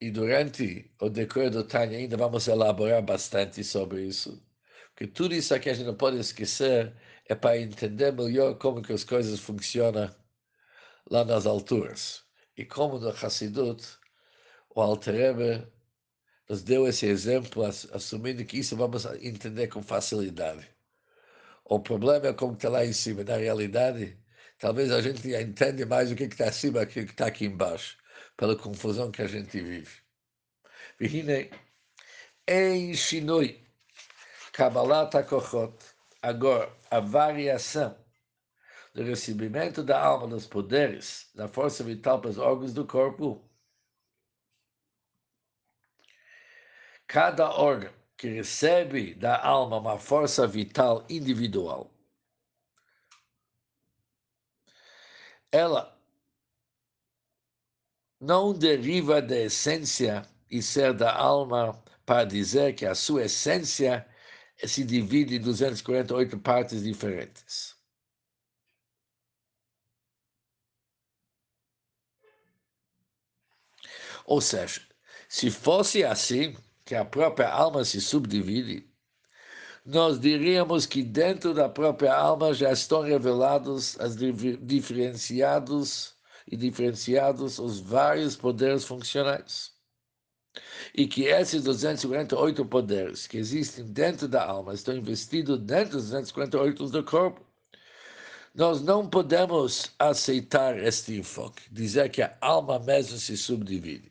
e 0.00 0.10
durante 0.10 0.90
o 0.98 1.10
decorrer 1.10 1.50
do 1.50 1.62
Tânia 1.64 1.98
ainda 1.98 2.16
vamos 2.16 2.48
elaborar 2.48 3.02
bastante 3.02 3.62
sobre 3.62 4.06
isso. 4.06 4.47
Porque 4.98 5.12
tudo 5.12 5.32
isso 5.32 5.54
aqui 5.54 5.70
a 5.70 5.74
gente 5.74 5.86
não 5.86 5.94
pode 5.94 6.18
esquecer 6.18 6.92
é 7.26 7.32
para 7.32 7.56
entender 7.56 8.12
melhor 8.12 8.58
como 8.58 8.82
que 8.82 8.92
as 8.92 9.04
coisas 9.04 9.38
funcionam 9.38 10.12
lá 11.08 11.24
nas 11.24 11.46
alturas. 11.46 12.24
E 12.56 12.64
como 12.64 12.98
no 12.98 13.10
Hassidut, 13.10 13.86
o 14.74 14.80
Alter 14.80 15.68
nos 16.48 16.64
deu 16.64 16.88
esse 16.88 17.06
exemplo, 17.06 17.64
assumindo 17.64 18.44
que 18.44 18.58
isso 18.58 18.76
vamos 18.76 19.04
entender 19.22 19.68
com 19.68 19.80
facilidade. 19.84 20.68
O 21.64 21.78
problema 21.78 22.26
é 22.26 22.32
como 22.32 22.54
está 22.54 22.68
lá 22.68 22.84
em 22.84 22.92
cima. 22.92 23.22
Na 23.22 23.36
realidade, 23.36 24.18
talvez 24.58 24.90
a 24.90 25.00
gente 25.00 25.28
entenda 25.32 25.86
mais 25.86 26.10
o 26.10 26.16
que 26.16 26.24
está 26.24 26.48
acima 26.48 26.84
do 26.84 26.90
que 26.90 27.00
está 27.00 27.28
aqui 27.28 27.44
embaixo, 27.44 27.96
pela 28.36 28.56
confusão 28.56 29.12
que 29.12 29.22
a 29.22 29.28
gente 29.28 29.60
vive. 29.62 30.02
Vihine, 30.98 31.50
em 32.48 32.92
Shinoi, 32.94 33.67
Kabbalat 34.58 35.14
HaKochot, 35.14 35.72
Agora, 36.20 36.76
a 36.90 36.98
variação 36.98 37.96
do 38.92 39.04
recebimento 39.04 39.84
da 39.84 40.04
alma 40.04 40.26
dos 40.26 40.48
poderes, 40.48 41.30
da 41.32 41.46
força 41.46 41.84
vital 41.84 42.20
para 42.20 42.30
os 42.30 42.38
órgãos 42.38 42.72
do 42.72 42.84
corpo. 42.84 43.48
Cada 47.06 47.48
órgão 47.52 47.92
que 48.16 48.26
recebe 48.26 49.14
da 49.14 49.40
alma 49.40 49.76
uma 49.76 49.96
força 49.96 50.44
vital 50.44 51.06
individual, 51.08 51.94
ela 55.52 55.96
não 58.20 58.52
deriva 58.52 59.22
da 59.22 59.38
essência 59.38 60.28
e 60.50 60.60
ser 60.60 60.92
da 60.94 61.14
alma 61.14 61.80
para 62.04 62.24
dizer 62.24 62.74
que 62.74 62.84
a 62.84 62.96
sua 62.96 63.26
essência 63.26 64.04
se 64.66 64.84
divide 64.84 65.36
em 65.36 65.40
248 65.40 66.38
partes 66.38 66.82
diferentes. 66.82 67.76
Ou 74.26 74.40
seja, 74.40 74.82
se 75.28 75.50
fosse 75.50 76.04
assim, 76.04 76.56
que 76.84 76.94
a 76.94 77.04
própria 77.04 77.48
alma 77.48 77.84
se 77.84 78.00
subdivide, 78.00 78.90
nós 79.84 80.20
diríamos 80.20 80.86
que 80.86 81.02
dentro 81.02 81.54
da 81.54 81.68
própria 81.68 82.14
alma 82.14 82.52
já 82.52 82.72
estão 82.72 83.02
revelados 83.02 83.98
as 84.00 84.16
diferenciados 84.16 86.14
e 86.46 86.56
diferenciados 86.56 87.58
os 87.58 87.80
vários 87.80 88.36
poderes 88.36 88.84
funcionais 88.84 89.77
e 90.94 91.06
que 91.06 91.24
esses 91.24 91.62
248 91.62 92.64
poderes 92.64 93.26
que 93.26 93.38
existem 93.38 93.84
dentro 93.84 94.28
da 94.28 94.44
alma 94.44 94.74
estão 94.74 94.96
investidos 94.96 95.58
dentro 95.60 95.98
dos 95.98 96.10
248 96.10 96.86
do 96.88 97.04
corpo. 97.04 97.44
Nós 98.54 98.80
não 98.80 99.08
podemos 99.08 99.92
aceitar 99.98 100.78
este 100.78 101.18
enfoque, 101.18 101.62
dizer 101.70 102.10
que 102.10 102.22
a 102.22 102.36
alma 102.40 102.78
mesmo 102.78 103.18
se 103.18 103.36
subdivide. 103.36 104.10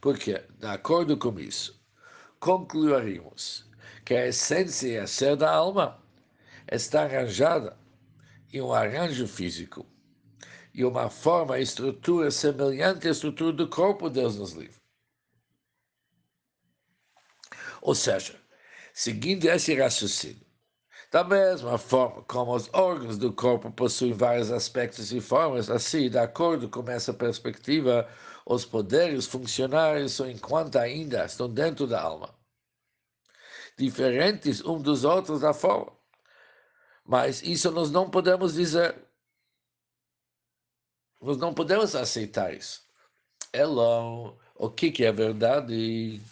Porque, 0.00 0.42
de 0.58 0.66
acordo 0.66 1.16
com 1.16 1.38
isso, 1.40 1.80
concluiríamos 2.38 3.64
que 4.04 4.14
a 4.14 4.28
essência 4.28 4.88
e 4.88 4.98
a 4.98 5.06
ser 5.06 5.36
da 5.36 5.50
alma 5.50 5.98
está 6.70 7.04
arranjada 7.04 7.76
em 8.52 8.60
um 8.60 8.72
arranjo 8.72 9.26
físico 9.26 9.86
e 10.74 10.84
uma 10.84 11.08
forma 11.08 11.58
e 11.58 11.62
estrutura 11.62 12.30
semelhante 12.30 13.08
à 13.08 13.10
estrutura 13.10 13.52
do 13.52 13.68
corpo, 13.68 14.10
Deus 14.10 14.36
nos 14.36 14.52
livre. 14.52 14.83
Ou 17.84 17.94
seja, 17.94 18.34
seguindo 18.94 19.44
esse 19.44 19.74
raciocínio, 19.74 20.42
da 21.12 21.22
mesma 21.22 21.76
forma 21.76 22.22
como 22.22 22.54
os 22.54 22.70
órgãos 22.72 23.18
do 23.18 23.30
corpo 23.30 23.70
possuem 23.70 24.14
vários 24.14 24.50
aspectos 24.50 25.12
e 25.12 25.20
formas, 25.20 25.68
assim, 25.68 26.08
de 26.08 26.16
acordo 26.16 26.66
com 26.70 26.82
essa 26.90 27.12
perspectiva, 27.12 28.08
os 28.46 28.64
poderes 28.64 29.26
funcionários 29.26 30.12
são 30.12 30.30
enquanto 30.30 30.76
ainda 30.76 31.26
estão 31.26 31.46
dentro 31.52 31.86
da 31.86 32.00
alma, 32.00 32.34
diferentes 33.76 34.64
um 34.64 34.80
dos 34.80 35.04
outros 35.04 35.42
da 35.42 35.52
forma. 35.52 35.92
Mas 37.04 37.42
isso 37.42 37.70
nós 37.70 37.90
não 37.90 38.08
podemos 38.08 38.54
dizer. 38.54 38.96
Nós 41.20 41.36
não 41.36 41.52
podemos 41.52 41.94
aceitar 41.94 42.54
isso. 42.54 42.82
Hello, 43.52 44.38
o 44.54 44.70
que, 44.70 44.90
que 44.90 45.04
é 45.04 45.12
verdade? 45.12 46.22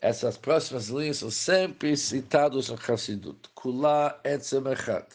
Essas 0.00 0.36
próximas 0.36 0.88
linhas 0.88 1.18
são 1.18 1.30
sempre 1.30 1.96
citadas 1.96 2.68
no 2.68 2.76
Hassidut. 2.76 3.48
Kula 3.54 4.20
etzem 4.24 4.66
echad. 4.66 5.06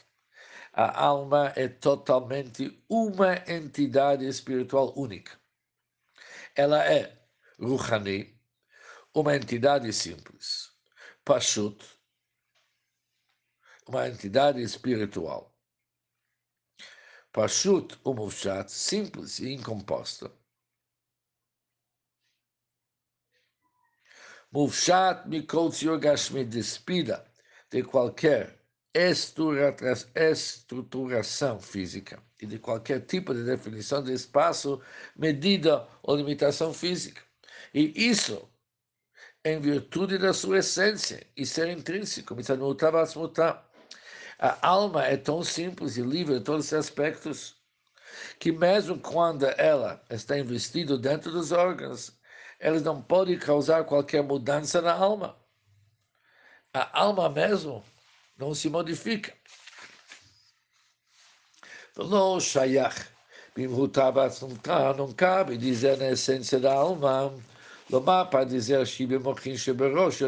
A 0.73 1.03
alma 1.03 1.53
é 1.55 1.67
totalmente 1.67 2.83
uma 2.89 3.35
entidade 3.47 4.25
espiritual 4.25 4.93
única. 4.97 5.39
Ela 6.55 6.83
é 6.85 7.21
Ruhani, 7.59 8.39
uma 9.13 9.35
entidade 9.35 9.91
simples. 9.93 10.71
Pashut, 11.23 11.85
uma 13.87 14.07
entidade 14.07 14.61
espiritual. 14.61 15.53
Pashut, 17.31 17.99
Mufshat, 18.03 18.71
simples 18.71 19.39
e 19.39 19.53
incomposta. 19.53 20.31
Mufshat 24.53 25.27
mikol 25.27 25.71
tzio 25.71 25.97
gashmi 25.97 26.43
despida 26.43 27.25
de 27.69 27.83
qualquer 27.83 28.59
estruturação 28.93 31.57
física 31.59 32.21
e 32.41 32.45
de 32.45 32.59
qualquer 32.59 33.05
tipo 33.05 33.33
de 33.33 33.43
definição 33.43 34.03
de 34.03 34.11
espaço, 34.11 34.81
medida 35.15 35.87
ou 36.03 36.17
limitação 36.17 36.73
física. 36.73 37.21
E 37.73 37.93
isso 37.95 38.45
em 39.45 39.59
virtude 39.59 40.17
da 40.17 40.33
sua 40.33 40.59
essência 40.59 41.25
e 41.35 41.45
ser 41.45 41.67
intrínseco, 41.69 42.35
a 44.37 44.67
alma 44.67 45.05
é 45.05 45.17
tão 45.17 45.43
simples 45.43 45.97
e 45.97 46.01
livre 46.01 46.35
em 46.35 46.43
todos 46.43 46.67
os 46.67 46.73
aspectos 46.73 47.55
que 48.39 48.51
mesmo 48.51 48.99
quando 48.99 49.45
ela 49.45 50.03
está 50.09 50.37
investida 50.37 50.97
dentro 50.97 51.31
dos 51.31 51.51
órgãos, 51.51 52.19
eles 52.61 52.83
não 52.83 53.01
podem 53.01 53.37
causar 53.39 53.83
qualquer 53.85 54.21
mudança 54.23 54.81
na 54.81 54.93
alma. 54.93 55.35
A 56.71 57.01
alma 57.01 57.27
mesmo 57.27 57.83
não 58.37 58.53
se 58.53 58.69
modifica. 58.69 59.33
Não 61.97 62.39
shayach. 62.39 63.09
Não 64.95 65.11
cabe 65.13 65.57
dizer 65.57 65.97
na 65.97 66.09
essência 66.09 66.59
da 66.59 66.73
alma, 66.73 67.33
para 68.29 68.45
dizer 68.45 68.85
sheberosh. 68.87 70.21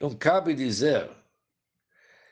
Não 0.00 0.14
cabe 0.14 0.54
dizer 0.54 1.10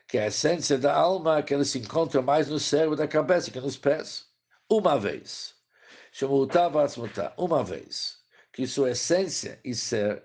que 0.07 0.17
a 0.17 0.25
essência 0.27 0.77
da 0.79 0.95
alma 0.95 1.37
é 1.37 1.43
que 1.43 1.53
ele 1.53 1.65
se 1.65 1.77
encontra 1.77 2.21
mais 2.21 2.47
no 2.47 2.59
cérebro 2.59 2.95
da 2.95 3.07
cabeça 3.07 3.51
que 3.51 3.59
nos 3.59 3.77
pés. 3.77 4.25
Uma 4.67 4.97
vez. 4.97 5.58
Uma 7.37 7.63
vez 7.63 8.17
que 8.51 8.67
sua 8.67 8.91
essência 8.91 9.59
e 9.63 9.73
ser 9.75 10.23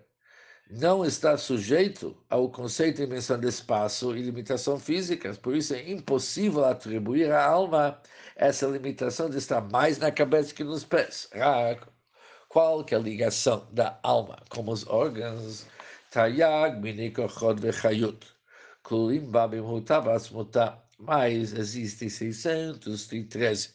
não 0.70 1.05
está 1.05 1.37
sujeito 1.37 2.16
ao 2.29 2.51
conceito 2.51 2.97
de 2.97 3.07
dimensão 3.07 3.38
de 3.38 3.47
espaço 3.49 4.16
e 4.16 4.23
limitação 4.23 4.79
físicas, 4.79 5.37
por 5.37 5.55
isso 5.55 5.75
é 5.75 5.90
impossível 5.90 6.64
atribuir 6.64 7.31
à 7.31 7.44
alma 7.44 8.01
essa 8.35 8.66
limitação 8.66 9.29
de 9.29 9.37
estar 9.37 9.61
mais 9.61 9.99
na 9.99 10.11
cabeça 10.11 10.55
que 10.55 10.64
nos 10.64 10.85
pés. 10.85 11.29
Qual 12.49 12.85
que 12.85 12.94
é 12.94 12.99
ligação 12.99 13.68
da 13.73 13.99
alma 14.03 14.42
com 14.49 14.68
os 14.70 14.87
órgãos? 14.87 15.66
Tayag, 16.11 16.81
minikochod 16.81 17.61
vechayut. 17.61 18.27
Klulim 18.83 19.31
babim 19.31 19.61
hutabas 19.61 20.31
muta. 20.31 20.81
Mas 20.99 21.53
existem 21.53 22.09
613 22.09 23.73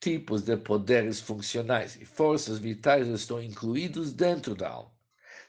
tipos 0.00 0.42
de 0.42 0.56
poderes 0.56 1.20
funcionais 1.20 1.96
e 1.96 2.04
forças 2.04 2.58
vitais 2.58 3.08
estão 3.08 3.42
incluídos 3.42 4.12
dentro 4.12 4.54
da 4.54 4.68
alma 4.70 4.98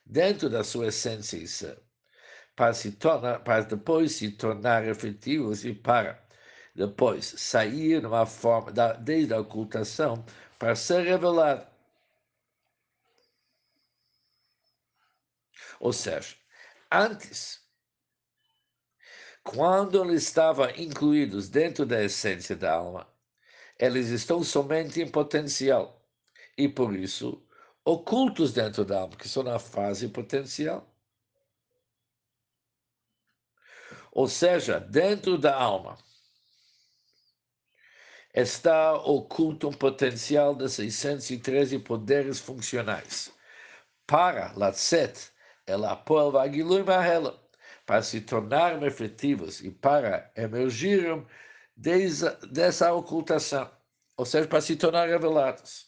dentro 0.10 0.50
da 0.50 0.64
sua 0.64 0.88
essência 0.88 1.82
para, 2.56 2.74
se 2.74 2.92
tornar, 2.94 3.40
para 3.44 3.62
depois 3.64 4.14
se 4.14 4.32
tornar 4.32 4.88
efetivos 4.88 5.64
e 5.64 5.74
para 5.74 6.22
depois 6.76 7.26
sair 7.26 8.02
numa 8.02 8.26
forma, 8.26 8.72
da, 8.72 8.94
desde 8.94 9.34
a 9.34 9.40
ocultação, 9.40 10.26
para 10.58 10.76
ser 10.76 11.04
revelado. 11.04 11.68
Ou 15.80 15.94
seja, 15.94 16.36
antes, 16.92 17.62
quando 19.44 20.04
eles 20.04 20.24
estavam 20.24 20.70
incluídos 20.72 21.50
dentro 21.50 21.86
da 21.86 22.04
essência 22.04 22.56
da 22.56 22.74
alma, 22.74 23.08
eles 23.80 24.10
estão 24.10 24.44
somente 24.44 25.02
em 25.02 25.10
potencial. 25.10 26.06
E 26.58 26.68
por 26.68 26.94
isso, 26.94 27.42
ocultos 27.86 28.52
dentro 28.54 28.84
da 28.84 29.00
alma, 29.02 29.16
que 29.16 29.30
são 29.30 29.42
na 29.42 29.58
fase 29.58 30.10
potencial. 30.10 30.86
Ou 34.12 34.28
seja, 34.28 34.80
dentro 34.80 35.38
da 35.38 35.56
alma 35.56 35.98
está 38.34 38.94
oculto 38.94 39.70
um 39.70 39.74
potencial 39.74 40.54
de 40.56 40.70
613 40.70 41.80
poderes 41.80 42.40
funcionais. 42.40 43.32
Para 44.06 44.52
Latzet, 44.56 45.32
ela 45.66 46.04
Agilui 46.42 46.84
Mahela, 46.84 47.42
para 47.86 48.02
se 48.02 48.22
tornar 48.22 48.82
efetivos 48.84 49.62
e 49.62 49.72
para 49.72 50.32
emergirem 50.36 51.26
dessa 51.80 52.94
ocultação, 52.94 53.72
ou 54.18 54.26
seja, 54.26 54.48
para 54.48 54.60
se 54.60 54.76
tornar 54.76 55.08
revelados. 55.08 55.88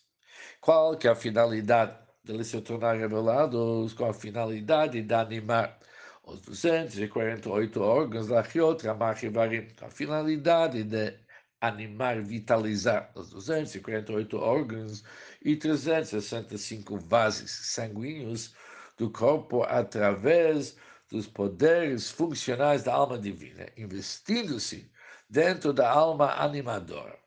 Qual 0.62 0.98
que 0.98 1.08
é 1.08 1.12
a 1.12 1.16
finalidade 1.16 1.98
deles 2.24 2.48
se 2.48 2.62
tornar 2.62 2.98
revelados? 2.98 3.94
Com 3.94 4.06
a 4.06 4.14
finalidade 4.14 5.02
de 5.02 5.14
animar 5.14 5.78
os 6.24 6.40
248 6.42 7.82
órgãos 7.82 8.28
da 8.28 8.42
Ramach 8.42 9.26
e 9.26 9.74
com 9.74 9.86
a 9.86 9.90
finalidade 9.90 10.84
de 10.84 11.20
animar, 11.60 12.22
vitalizar 12.22 13.12
os 13.16 13.32
248 13.32 14.38
órgãos 14.38 15.04
e 15.44 15.58
365 15.58 16.98
vasos 17.00 17.52
sanguíneos 17.52 18.56
do 18.98 19.12
corpo 19.12 19.64
através 19.64 20.78
dos 21.10 21.28
poderes 21.28 22.10
funcionais 22.10 22.84
da 22.84 22.94
alma 22.94 23.18
divina, 23.18 23.68
investindo-se 23.76 24.90
dentro 25.32 25.72
da 25.72 25.90
alma 25.90 26.34
animadora 26.34 27.18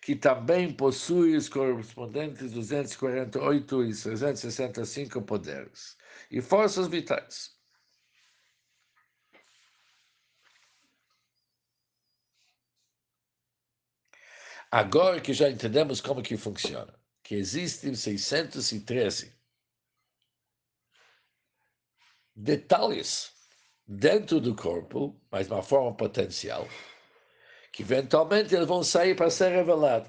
que 0.00 0.14
também 0.14 0.72
possui 0.72 1.36
os 1.36 1.48
correspondentes 1.48 2.52
248 2.52 3.84
e 3.84 3.94
365 3.94 5.20
poderes 5.20 5.98
e 6.30 6.40
forças 6.40 6.86
vitais. 6.86 7.58
Agora 14.70 15.20
que 15.20 15.34
já 15.34 15.50
entendemos 15.50 16.00
como 16.00 16.22
que 16.22 16.36
funciona, 16.36 16.94
que 17.24 17.34
existem 17.34 17.92
613 17.92 19.36
detalhes 22.36 23.32
dentro 23.84 24.40
do 24.40 24.54
corpo, 24.54 25.20
mas 25.30 25.48
uma 25.48 25.62
forma 25.62 25.94
potencial, 25.96 26.66
que 27.72 27.82
eventualmente 27.82 28.54
eles 28.54 28.66
vão 28.66 28.82
sair 28.82 29.14
para 29.16 29.30
ser 29.30 29.50
revelado. 29.50 30.08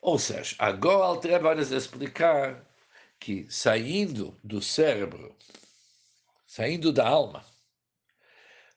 Ou 0.00 0.18
seja, 0.18 0.54
agora 0.58 1.06
Alter 1.06 1.40
vai 1.40 1.54
nos 1.54 1.70
explicar 1.70 2.62
que 3.18 3.50
saindo 3.50 4.38
do 4.44 4.60
cérebro, 4.60 5.34
saindo 6.46 6.92
da 6.92 7.08
alma, 7.08 7.42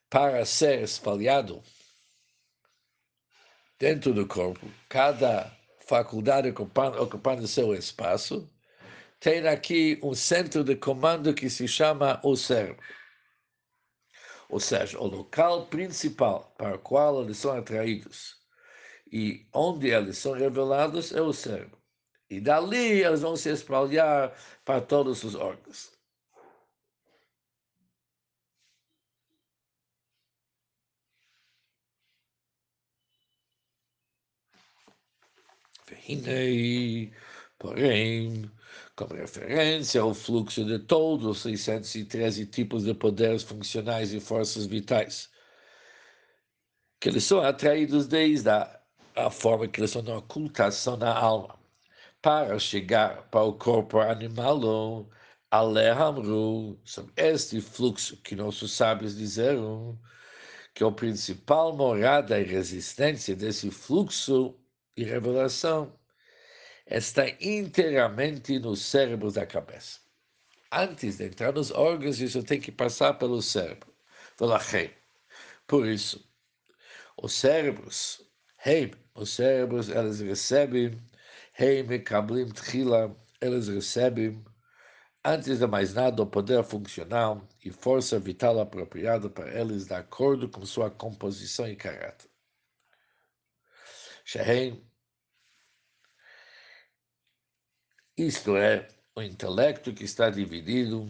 para 0.10 0.46
ser 0.46 0.82
espalhado 0.82 1.62
dentro 3.78 4.14
do 4.14 4.26
corpo, 4.26 4.72
cada 4.88 5.52
faculdade 5.86 6.48
ocupando, 6.50 7.02
ocupando 7.02 7.46
seu 7.46 7.74
espaço, 7.74 8.50
tem 9.21 9.47
aqui 9.47 9.99
um 10.03 10.15
centro 10.15 10.65
de 10.65 10.77
comando 10.77 11.35
que 11.35 11.49
se 11.49 11.69
chama 11.69 12.21
o 12.25 12.37
cérebro. 12.37 12.83
Ou 14.49 14.61
seja, 14.61 14.99
o 14.99 15.07
local 15.07 15.67
principal 15.67 16.53
para 16.59 16.77
o 16.77 16.79
qual 16.79 17.23
eles 17.23 17.39
são 17.39 17.57
atraídos 17.57 18.37
e 19.11 19.47
onde 19.53 19.89
eles 19.89 20.19
são 20.19 20.33
revelados 20.33 21.13
é 21.13 21.23
o 21.23 21.33
cérebro. 21.33 21.79
E 22.29 22.41
dali 22.41 23.03
eles 23.03 23.21
vão 23.21 23.37
se 23.37 23.51
espalhar 23.51 24.37
para 24.65 24.81
todos 24.81 25.23
os 25.25 25.35
órgãos. 25.35 25.93
והנה, 35.93 37.11
porém, 37.60 38.50
como 38.96 39.14
referência 39.16 40.02
ao 40.02 40.14
fluxo 40.14 40.66
de 40.66 40.80
todos 40.80 41.26
os 41.28 41.40
613 41.42 42.46
tipos 42.48 42.84
de 42.84 42.94
poderes 42.94 43.44
funcionais 43.44 44.14
e 44.14 44.20
forças 44.20 44.66
vitais, 44.66 45.30
que 47.00 47.10
eles 47.10 47.24
são 47.24 47.42
atraídos 47.42 48.08
desde 48.08 48.50
a, 48.50 48.82
a 49.16 49.30
forma 49.32 49.68
que 49.68 49.80
eles 49.80 49.92
são 49.92 50.02
na 50.02 50.18
ocultação 50.18 50.98
na 50.98 51.14
alma, 51.16 51.58
para 52.22 52.58
chegar 52.60 53.30
para 53.30 53.44
o 53.44 53.54
corpo 53.54 54.00
animal 54.00 55.10
Alehamru, 55.52 56.80
sobre 56.84 57.14
este 57.18 57.62
fluxo 57.62 58.18
que 58.22 58.36
nossos 58.36 58.74
sábios 58.74 59.16
disseram, 59.16 60.00
que 60.74 60.84
é 60.84 60.88
a 60.88 60.92
principal 60.92 61.76
morada 61.76 62.40
e 62.40 62.44
resistência 62.44 63.36
desse 63.36 63.72
fluxo 63.72 64.60
e 64.96 65.04
revelação 65.04 65.97
está 66.90 67.28
inteiramente 67.42 68.60
no 68.60 68.76
cérebro 68.76 69.32
da 69.32 69.46
cabeça. 69.46 70.00
Antes 70.72 71.18
de 71.18 71.26
entrar 71.26 71.54
nos 71.54 71.72
órgãos, 71.72 72.20
isso 72.20 72.44
tem 72.44 72.60
que 72.60 72.72
passar 72.72 73.14
pelo 73.14 73.42
cérebro. 73.42 73.94
Por 75.68 75.88
isso, 75.88 76.26
os 77.22 77.34
cérebros, 77.34 78.22
hey, 78.66 78.94
os 79.16 79.30
cérebros, 79.32 79.90
eles 79.90 80.20
recebem, 80.20 80.98
hey, 81.58 81.84
mekablim 81.84 82.50
tchila, 82.52 83.16
eles 83.42 83.68
recebem, 83.68 84.44
antes 85.26 85.60
de 85.60 85.68
mais 85.68 85.94
nada, 85.94 86.22
o 86.22 86.28
poder 86.28 86.64
funcional 86.64 87.48
e 87.64 87.72
força 87.72 88.20
vital 88.20 88.60
apropriada 88.60 89.30
para 89.30 89.60
eles, 89.60 89.88
de 89.88 89.94
acordo 89.94 90.50
com 90.50 90.66
sua 90.66 90.92
composição 90.92 91.68
e 91.68 91.76
caráter. 91.76 92.30
Shehem, 94.24 94.87
Isto 98.18 98.58
é, 98.58 98.88
o 99.16 99.22
intelecto 99.22 99.94
que 99.94 100.04
está 100.04 100.32
dividido 100.32 101.08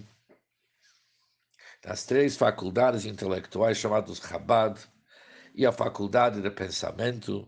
nas 1.86 2.06
três 2.06 2.36
faculdades 2.36 3.06
intelectuais 3.06 3.78
chamadas 3.78 4.18
Chabad 4.18 4.78
e 5.56 5.66
a 5.66 5.72
faculdade 5.72 6.42
de 6.42 6.52
pensamento. 6.52 7.48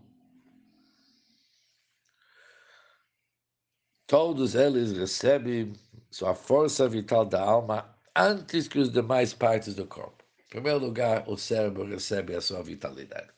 Todos 4.06 4.54
eles 4.54 4.92
recebem 4.92 5.74
sua 6.10 6.34
força 6.34 6.88
vital 6.88 7.26
da 7.26 7.42
alma 7.42 7.94
antes 8.16 8.66
que 8.66 8.80
as 8.80 8.90
demais 8.90 9.34
partes 9.34 9.74
do 9.74 9.86
corpo. 9.86 10.24
Em 10.38 10.48
primeiro 10.48 10.78
lugar, 10.78 11.28
o 11.28 11.36
cérebro 11.36 11.84
recebe 11.84 12.34
a 12.34 12.40
sua 12.40 12.62
vitalidade. 12.62 13.28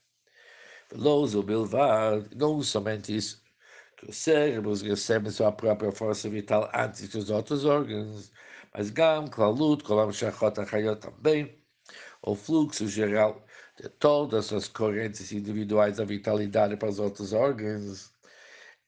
Não 2.36 2.62
somente 2.62 3.16
isso, 3.16 3.41
que 4.02 4.10
os 4.10 4.16
cérebros 4.16 4.82
recebem 4.82 5.30
sua 5.30 5.52
própria 5.52 5.92
força 5.92 6.28
vital 6.28 6.68
antes 6.74 7.06
que 7.06 7.18
os 7.18 7.30
outros 7.30 7.64
órgãos, 7.64 8.32
mas 8.74 8.90
Gam, 8.90 9.28
Klalut, 9.28 9.84
Kolam 9.84 10.12
Shachot 10.12 10.60
Achayot 10.60 11.00
também, 11.00 11.56
o 12.22 12.34
fluxo 12.34 12.88
geral 12.88 13.44
de 13.80 13.88
todas 13.88 14.52
as 14.52 14.66
correntes 14.68 15.30
individuais 15.32 15.98
da 15.98 16.04
vitalidade 16.04 16.76
para 16.76 16.88
os 16.88 16.98
outros 16.98 17.32
órgãos, 17.32 18.10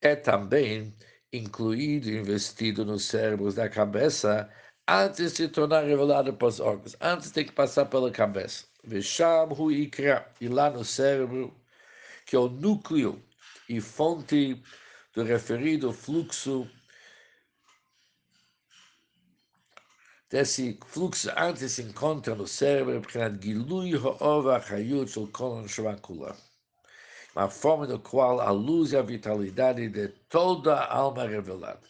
é 0.00 0.16
também 0.16 0.92
incluído 1.32 2.08
e 2.10 2.18
investido 2.18 2.84
nos 2.84 3.04
cérebros 3.04 3.54
da 3.54 3.68
cabeça 3.68 4.50
antes 4.88 5.16
de 5.16 5.30
se 5.30 5.48
tornar 5.48 5.84
revelado 5.84 6.34
para 6.34 6.48
os 6.48 6.60
órgãos. 6.60 6.96
Antes 7.00 7.30
tem 7.30 7.44
que 7.44 7.52
passar 7.52 7.86
pela 7.86 8.10
cabeça. 8.10 8.66
Vesham 8.84 9.52
hu 9.52 9.70
ikra. 9.72 10.30
E 10.40 10.48
lá 10.48 10.70
no 10.70 10.84
cérebro, 10.84 11.54
que 12.26 12.36
é 12.36 12.38
o 12.38 12.48
núcleo 12.48 13.22
e 13.68 13.80
fonte 13.80 14.62
do 15.14 15.22
referido 15.22 15.92
fluxo, 15.92 16.68
desse 20.28 20.78
fluxo 20.86 21.30
antes 21.36 21.72
se 21.72 21.82
encontra 21.82 22.34
no 22.34 22.46
cérebro, 22.48 23.00
prenat 23.00 23.40
gilui 23.40 23.94
ho'ova 23.94 24.58
hayut 24.58 25.08
shel 25.08 25.28
shvakula. 25.68 26.36
Uma 27.36 27.48
forma 27.48 27.86
no 27.86 27.98
qual 27.98 28.40
a 28.40 28.50
luz 28.50 28.92
e 28.92 28.96
a 28.96 29.02
vitalidade 29.02 29.88
de 29.88 30.08
toda 30.28 30.74
a 30.74 30.96
alma 30.96 31.24
é 31.24 31.28
revelada. 31.28 31.82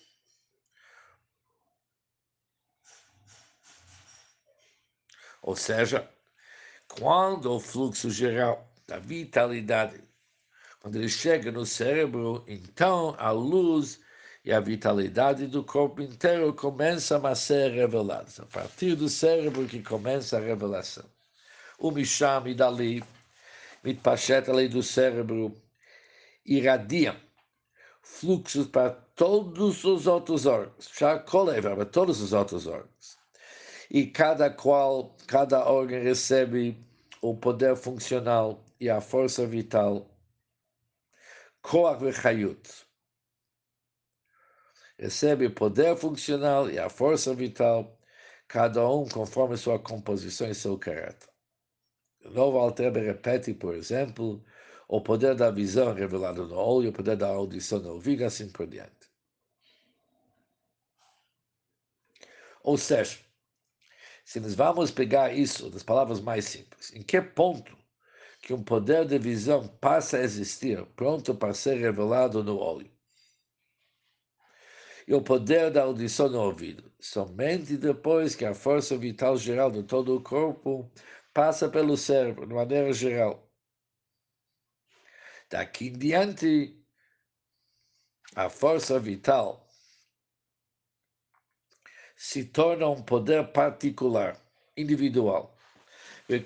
Ou 5.43 5.55
seja, 5.55 6.09
quando 6.89 7.53
o 7.53 7.61
fluxo 7.61 8.11
geral 8.11 8.67
da 8.87 8.99
vitalidade 8.99 10.03
quando 10.85 10.97
ele 10.97 11.09
chega 11.09 11.51
no 11.51 11.65
cérebro, 11.65 12.45
então 12.47 13.17
a 13.19 13.31
luz 13.31 14.01
e 14.45 14.53
a 14.53 14.61
vitalidade 14.61 15.47
do 15.47 15.65
corpo 15.65 16.03
inteiro 16.03 16.53
começam 16.53 17.25
a 17.25 17.35
ser 17.35 17.73
reveladas. 17.73 18.39
A 18.39 18.45
partir 18.45 18.95
do 18.95 19.09
cérebro 19.09 19.67
que 19.67 19.83
começa 19.83 20.37
a 20.37 20.41
revelação. 20.41 21.07
O 21.79 21.91
Misham 21.91 22.47
e 22.49 22.55
dali, 22.55 23.03
mitpachet 23.83 24.47
lei 24.53 24.69
do 24.69 24.83
cérebro, 24.83 25.55
irradia 26.45 27.19
fluxos 28.03 28.67
para 28.67 28.91
todos 28.91 29.85
os 29.85 30.07
outros 30.07 30.45
órgãos, 30.45 30.91
já 30.99 31.19
para 31.19 31.87
todos 31.87 32.21
os 32.21 32.35
outros 32.35 32.67
órgãos. 32.67 33.17
E 33.91 34.07
cada 34.07 34.51
qual, 34.51 35.17
cada 35.27 35.67
órgão 35.67 36.03
recebe 36.03 36.77
o 37.23 37.35
poder 37.35 37.75
funcional 37.75 38.63
e 38.79 38.91
a 38.91 39.01
força 39.01 39.47
vital, 39.47 40.14
Koach 41.65 41.99
vechayut, 41.99 42.87
recebe 44.99 45.49
poder 45.49 45.97
funcional 45.97 46.71
e 46.71 46.79
a 46.79 46.91
força 46.91 47.35
vital, 47.35 47.99
cada 48.47 48.87
um 48.87 49.09
conforme 49.09 49.57
sua 49.57 49.79
composição 49.79 50.47
e 50.47 50.55
seu 50.55 50.79
caráter. 50.79 51.31
Novo, 52.21 52.59
Altrebe 52.59 53.01
repete, 53.01 53.55
por 53.55 53.75
exemplo, 53.75 54.45
o 54.87 55.01
poder 55.01 55.35
da 55.35 55.51
visão 55.51 55.95
revelado 55.95 56.47
no 56.47 56.55
olho, 56.55 56.91
o 56.91 56.93
poder 56.93 57.17
da 57.17 57.29
audição 57.29 57.79
no 57.79 57.95
ouvido, 57.95 58.27
assim 58.27 58.53
por 58.53 58.67
diante. 58.67 59.11
Ou 62.63 62.77
seja, 62.77 63.19
se 64.23 64.39
nós 64.39 64.55
vamos 64.55 64.91
pegar 64.91 65.33
isso 65.33 65.71
das 65.71 65.83
palavras 65.83 66.21
mais 66.21 66.45
simples, 66.45 66.93
em 66.93 67.03
que 67.03 67.23
ponto 67.23 67.84
que 68.45 68.53
um 68.53 68.63
poder 68.63 69.07
de 69.07 69.19
visão 69.19 69.67
passa 69.67 70.19
a 70.19 70.21
existir 70.21 70.85
pronto 70.95 71.35
para 71.35 71.55
ser 71.55 71.77
revelado 71.77 72.45
no 72.45 72.59
olho? 72.59 72.95
e 75.07 75.15
o 75.15 75.23
poder 75.23 75.71
da 75.71 75.83
audição 75.83 76.29
no 76.29 76.41
ouvido. 76.41 76.91
Somente 76.99 77.77
depois 77.77 78.35
que 78.35 78.45
a 78.45 78.55
força 78.55 78.97
vital 78.97 79.37
geral 79.37 79.71
de 79.71 79.83
todo 79.83 80.17
o 80.17 80.23
corpo 80.23 80.91
passa 81.33 81.69
pelo 81.69 81.97
cérebro, 81.97 82.47
de 82.47 82.55
maneira 82.55 82.93
geral. 82.93 83.51
Daqui 85.51 85.89
em 85.89 85.99
diante, 85.99 86.83
a 88.35 88.49
força 88.49 88.99
vital 88.99 89.69
se 92.17 92.45
torna 92.45 92.89
um 92.89 93.03
poder 93.03 93.53
particular, 93.53 94.41
individual. 94.77 95.54
E 96.27 96.41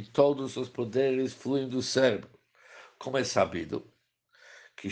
todos 0.00 0.56
os 0.56 0.68
poderes 0.70 1.34
fluem 1.34 1.68
do 1.68 1.82
cérebro, 1.82 2.30
como 2.98 3.18
é 3.18 3.24
sabido 3.24 3.86
que 4.74 4.88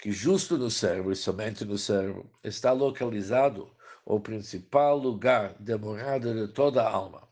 que 0.00 0.10
justo 0.10 0.58
no 0.58 0.68
cérebro, 0.68 1.12
e 1.12 1.16
somente 1.16 1.64
no 1.64 1.78
cérebro, 1.78 2.28
está 2.42 2.72
localizado 2.72 3.72
o 4.04 4.18
principal 4.18 4.96
lugar 4.96 5.54
de 5.60 5.76
morada 5.76 6.34
de 6.34 6.52
toda 6.52 6.82
a 6.82 6.90
alma, 6.90 7.28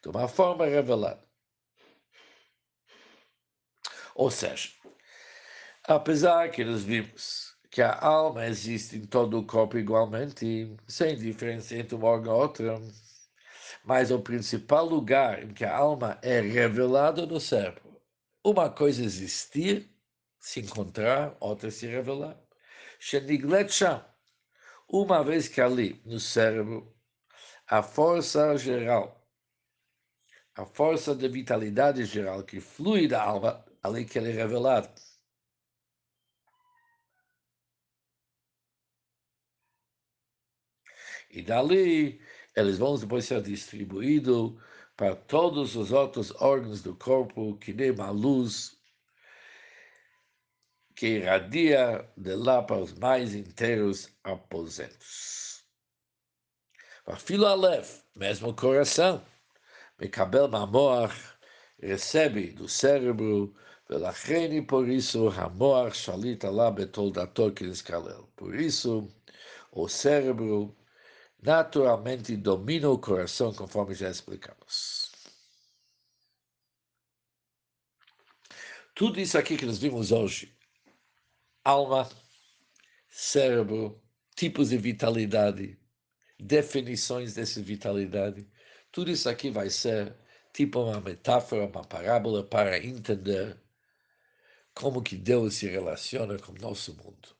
de 0.00 0.08
uma 0.08 0.28
forma 0.28 0.66
revelada. 0.66 1.24
Ou 4.14 4.30
seja, 4.30 4.70
apesar 5.82 6.48
que 6.50 6.62
nós 6.62 6.84
vimos 6.84 7.49
que 7.70 7.82
a 7.82 7.98
alma 8.00 8.46
existe 8.46 8.96
em 8.96 9.04
todo 9.06 9.38
o 9.38 9.46
corpo 9.46 9.78
igualmente, 9.78 10.76
sem 10.88 11.16
diferença 11.16 11.76
entre 11.76 11.94
uma 11.94 12.08
órgão 12.08 12.34
e 12.34 12.40
outra, 12.40 12.80
mas 13.84 14.10
o 14.10 14.20
principal 14.20 14.86
lugar 14.86 15.42
em 15.42 15.52
que 15.54 15.64
a 15.64 15.76
alma 15.76 16.18
é 16.22 16.40
revelada 16.40 17.26
no 17.26 17.40
cérebro 17.40 17.90
uma 18.44 18.70
coisa 18.70 19.04
existir, 19.04 19.90
se 20.38 20.60
encontrar, 20.60 21.36
outra 21.40 21.70
se 21.70 21.86
revelar. 21.86 22.38
Uma 24.88 25.22
vez 25.22 25.48
que 25.48 25.60
ali, 25.60 26.00
no 26.04 26.18
cérebro, 26.18 26.94
a 27.66 27.82
força 27.82 28.56
geral, 28.56 29.26
a 30.54 30.64
força 30.64 31.14
de 31.14 31.28
vitalidade 31.28 32.04
geral 32.04 32.42
que 32.42 32.60
flui 32.60 33.06
da 33.06 33.22
alma, 33.22 33.64
ali 33.82 34.04
que 34.04 34.18
ele 34.18 34.30
é 34.30 34.34
revelado. 34.34 34.88
E 41.29 41.41
dali, 41.41 42.21
eles 42.55 42.77
vão 42.77 42.97
depois 42.97 43.25
ser 43.25 43.41
distribuídos 43.41 44.53
para 44.95 45.15
todos 45.15 45.75
os 45.75 45.91
outros 45.91 46.33
órgãos 46.41 46.81
do 46.81 46.95
corpo, 46.95 47.57
que 47.57 47.73
nem 47.73 47.91
uma 47.91 48.09
luz 48.09 48.77
que 50.95 51.17
irradia 51.17 52.09
de 52.15 52.35
lá 52.35 52.63
para 52.63 52.77
os 52.77 52.93
mais 52.93 53.35
inteiros 53.35 54.09
aposentos. 54.23 55.65
A 57.05 57.17
fila 57.17 57.51
Aleph, 57.51 58.01
mesmo 58.15 58.49
o 58.49 58.55
coração, 58.55 59.23
Mekabel 59.99 60.47
Mamor, 60.47 61.13
recebe 61.81 62.51
do 62.51 62.67
cérebro, 62.67 63.53
ולכן 63.89 64.65
por 64.65 64.87
isso 64.87 65.31
המוח 65.35 65.93
שליט 65.93 66.45
עליו 66.45 66.71
בתולדתו 66.75 67.49
כנזכלל. 67.55 68.21
Por 68.35 68.55
isso, 68.55 69.07
o 69.71 69.87
cérebro 69.87 70.75
naturalmente 71.42 72.36
domina 72.36 72.88
o 72.88 72.98
coração, 72.98 73.52
conforme 73.52 73.94
já 73.94 74.10
explicamos. 74.10 75.10
Tudo 78.94 79.18
isso 79.20 79.38
aqui 79.38 79.56
que 79.56 79.64
nós 79.64 79.78
vimos 79.78 80.12
hoje, 80.12 80.54
alma, 81.64 82.08
cérebro, 83.08 84.02
tipos 84.36 84.70
de 84.70 84.76
vitalidade, 84.76 85.78
definições 86.38 87.34
dessa 87.34 87.62
vitalidade, 87.62 88.46
tudo 88.92 89.10
isso 89.10 89.28
aqui 89.28 89.50
vai 89.50 89.70
ser 89.70 90.14
tipo 90.52 90.80
uma 90.82 91.00
metáfora, 91.00 91.66
uma 91.66 91.84
parábola 91.84 92.44
para 92.44 92.78
entender 92.78 93.58
como 94.74 95.02
que 95.02 95.16
Deus 95.16 95.54
se 95.54 95.66
relaciona 95.68 96.38
com 96.38 96.52
o 96.52 96.58
nosso 96.60 96.94
mundo. 96.96 97.39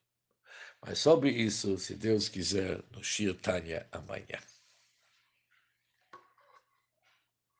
Mas 0.82 0.98
sobre 0.98 1.30
isso, 1.30 1.78
se 1.78 1.94
Deus 1.94 2.28
quiser, 2.28 2.82
no 2.92 3.02
Shir 3.02 3.34
Tanya 3.40 3.86
amanhã. 3.92 4.38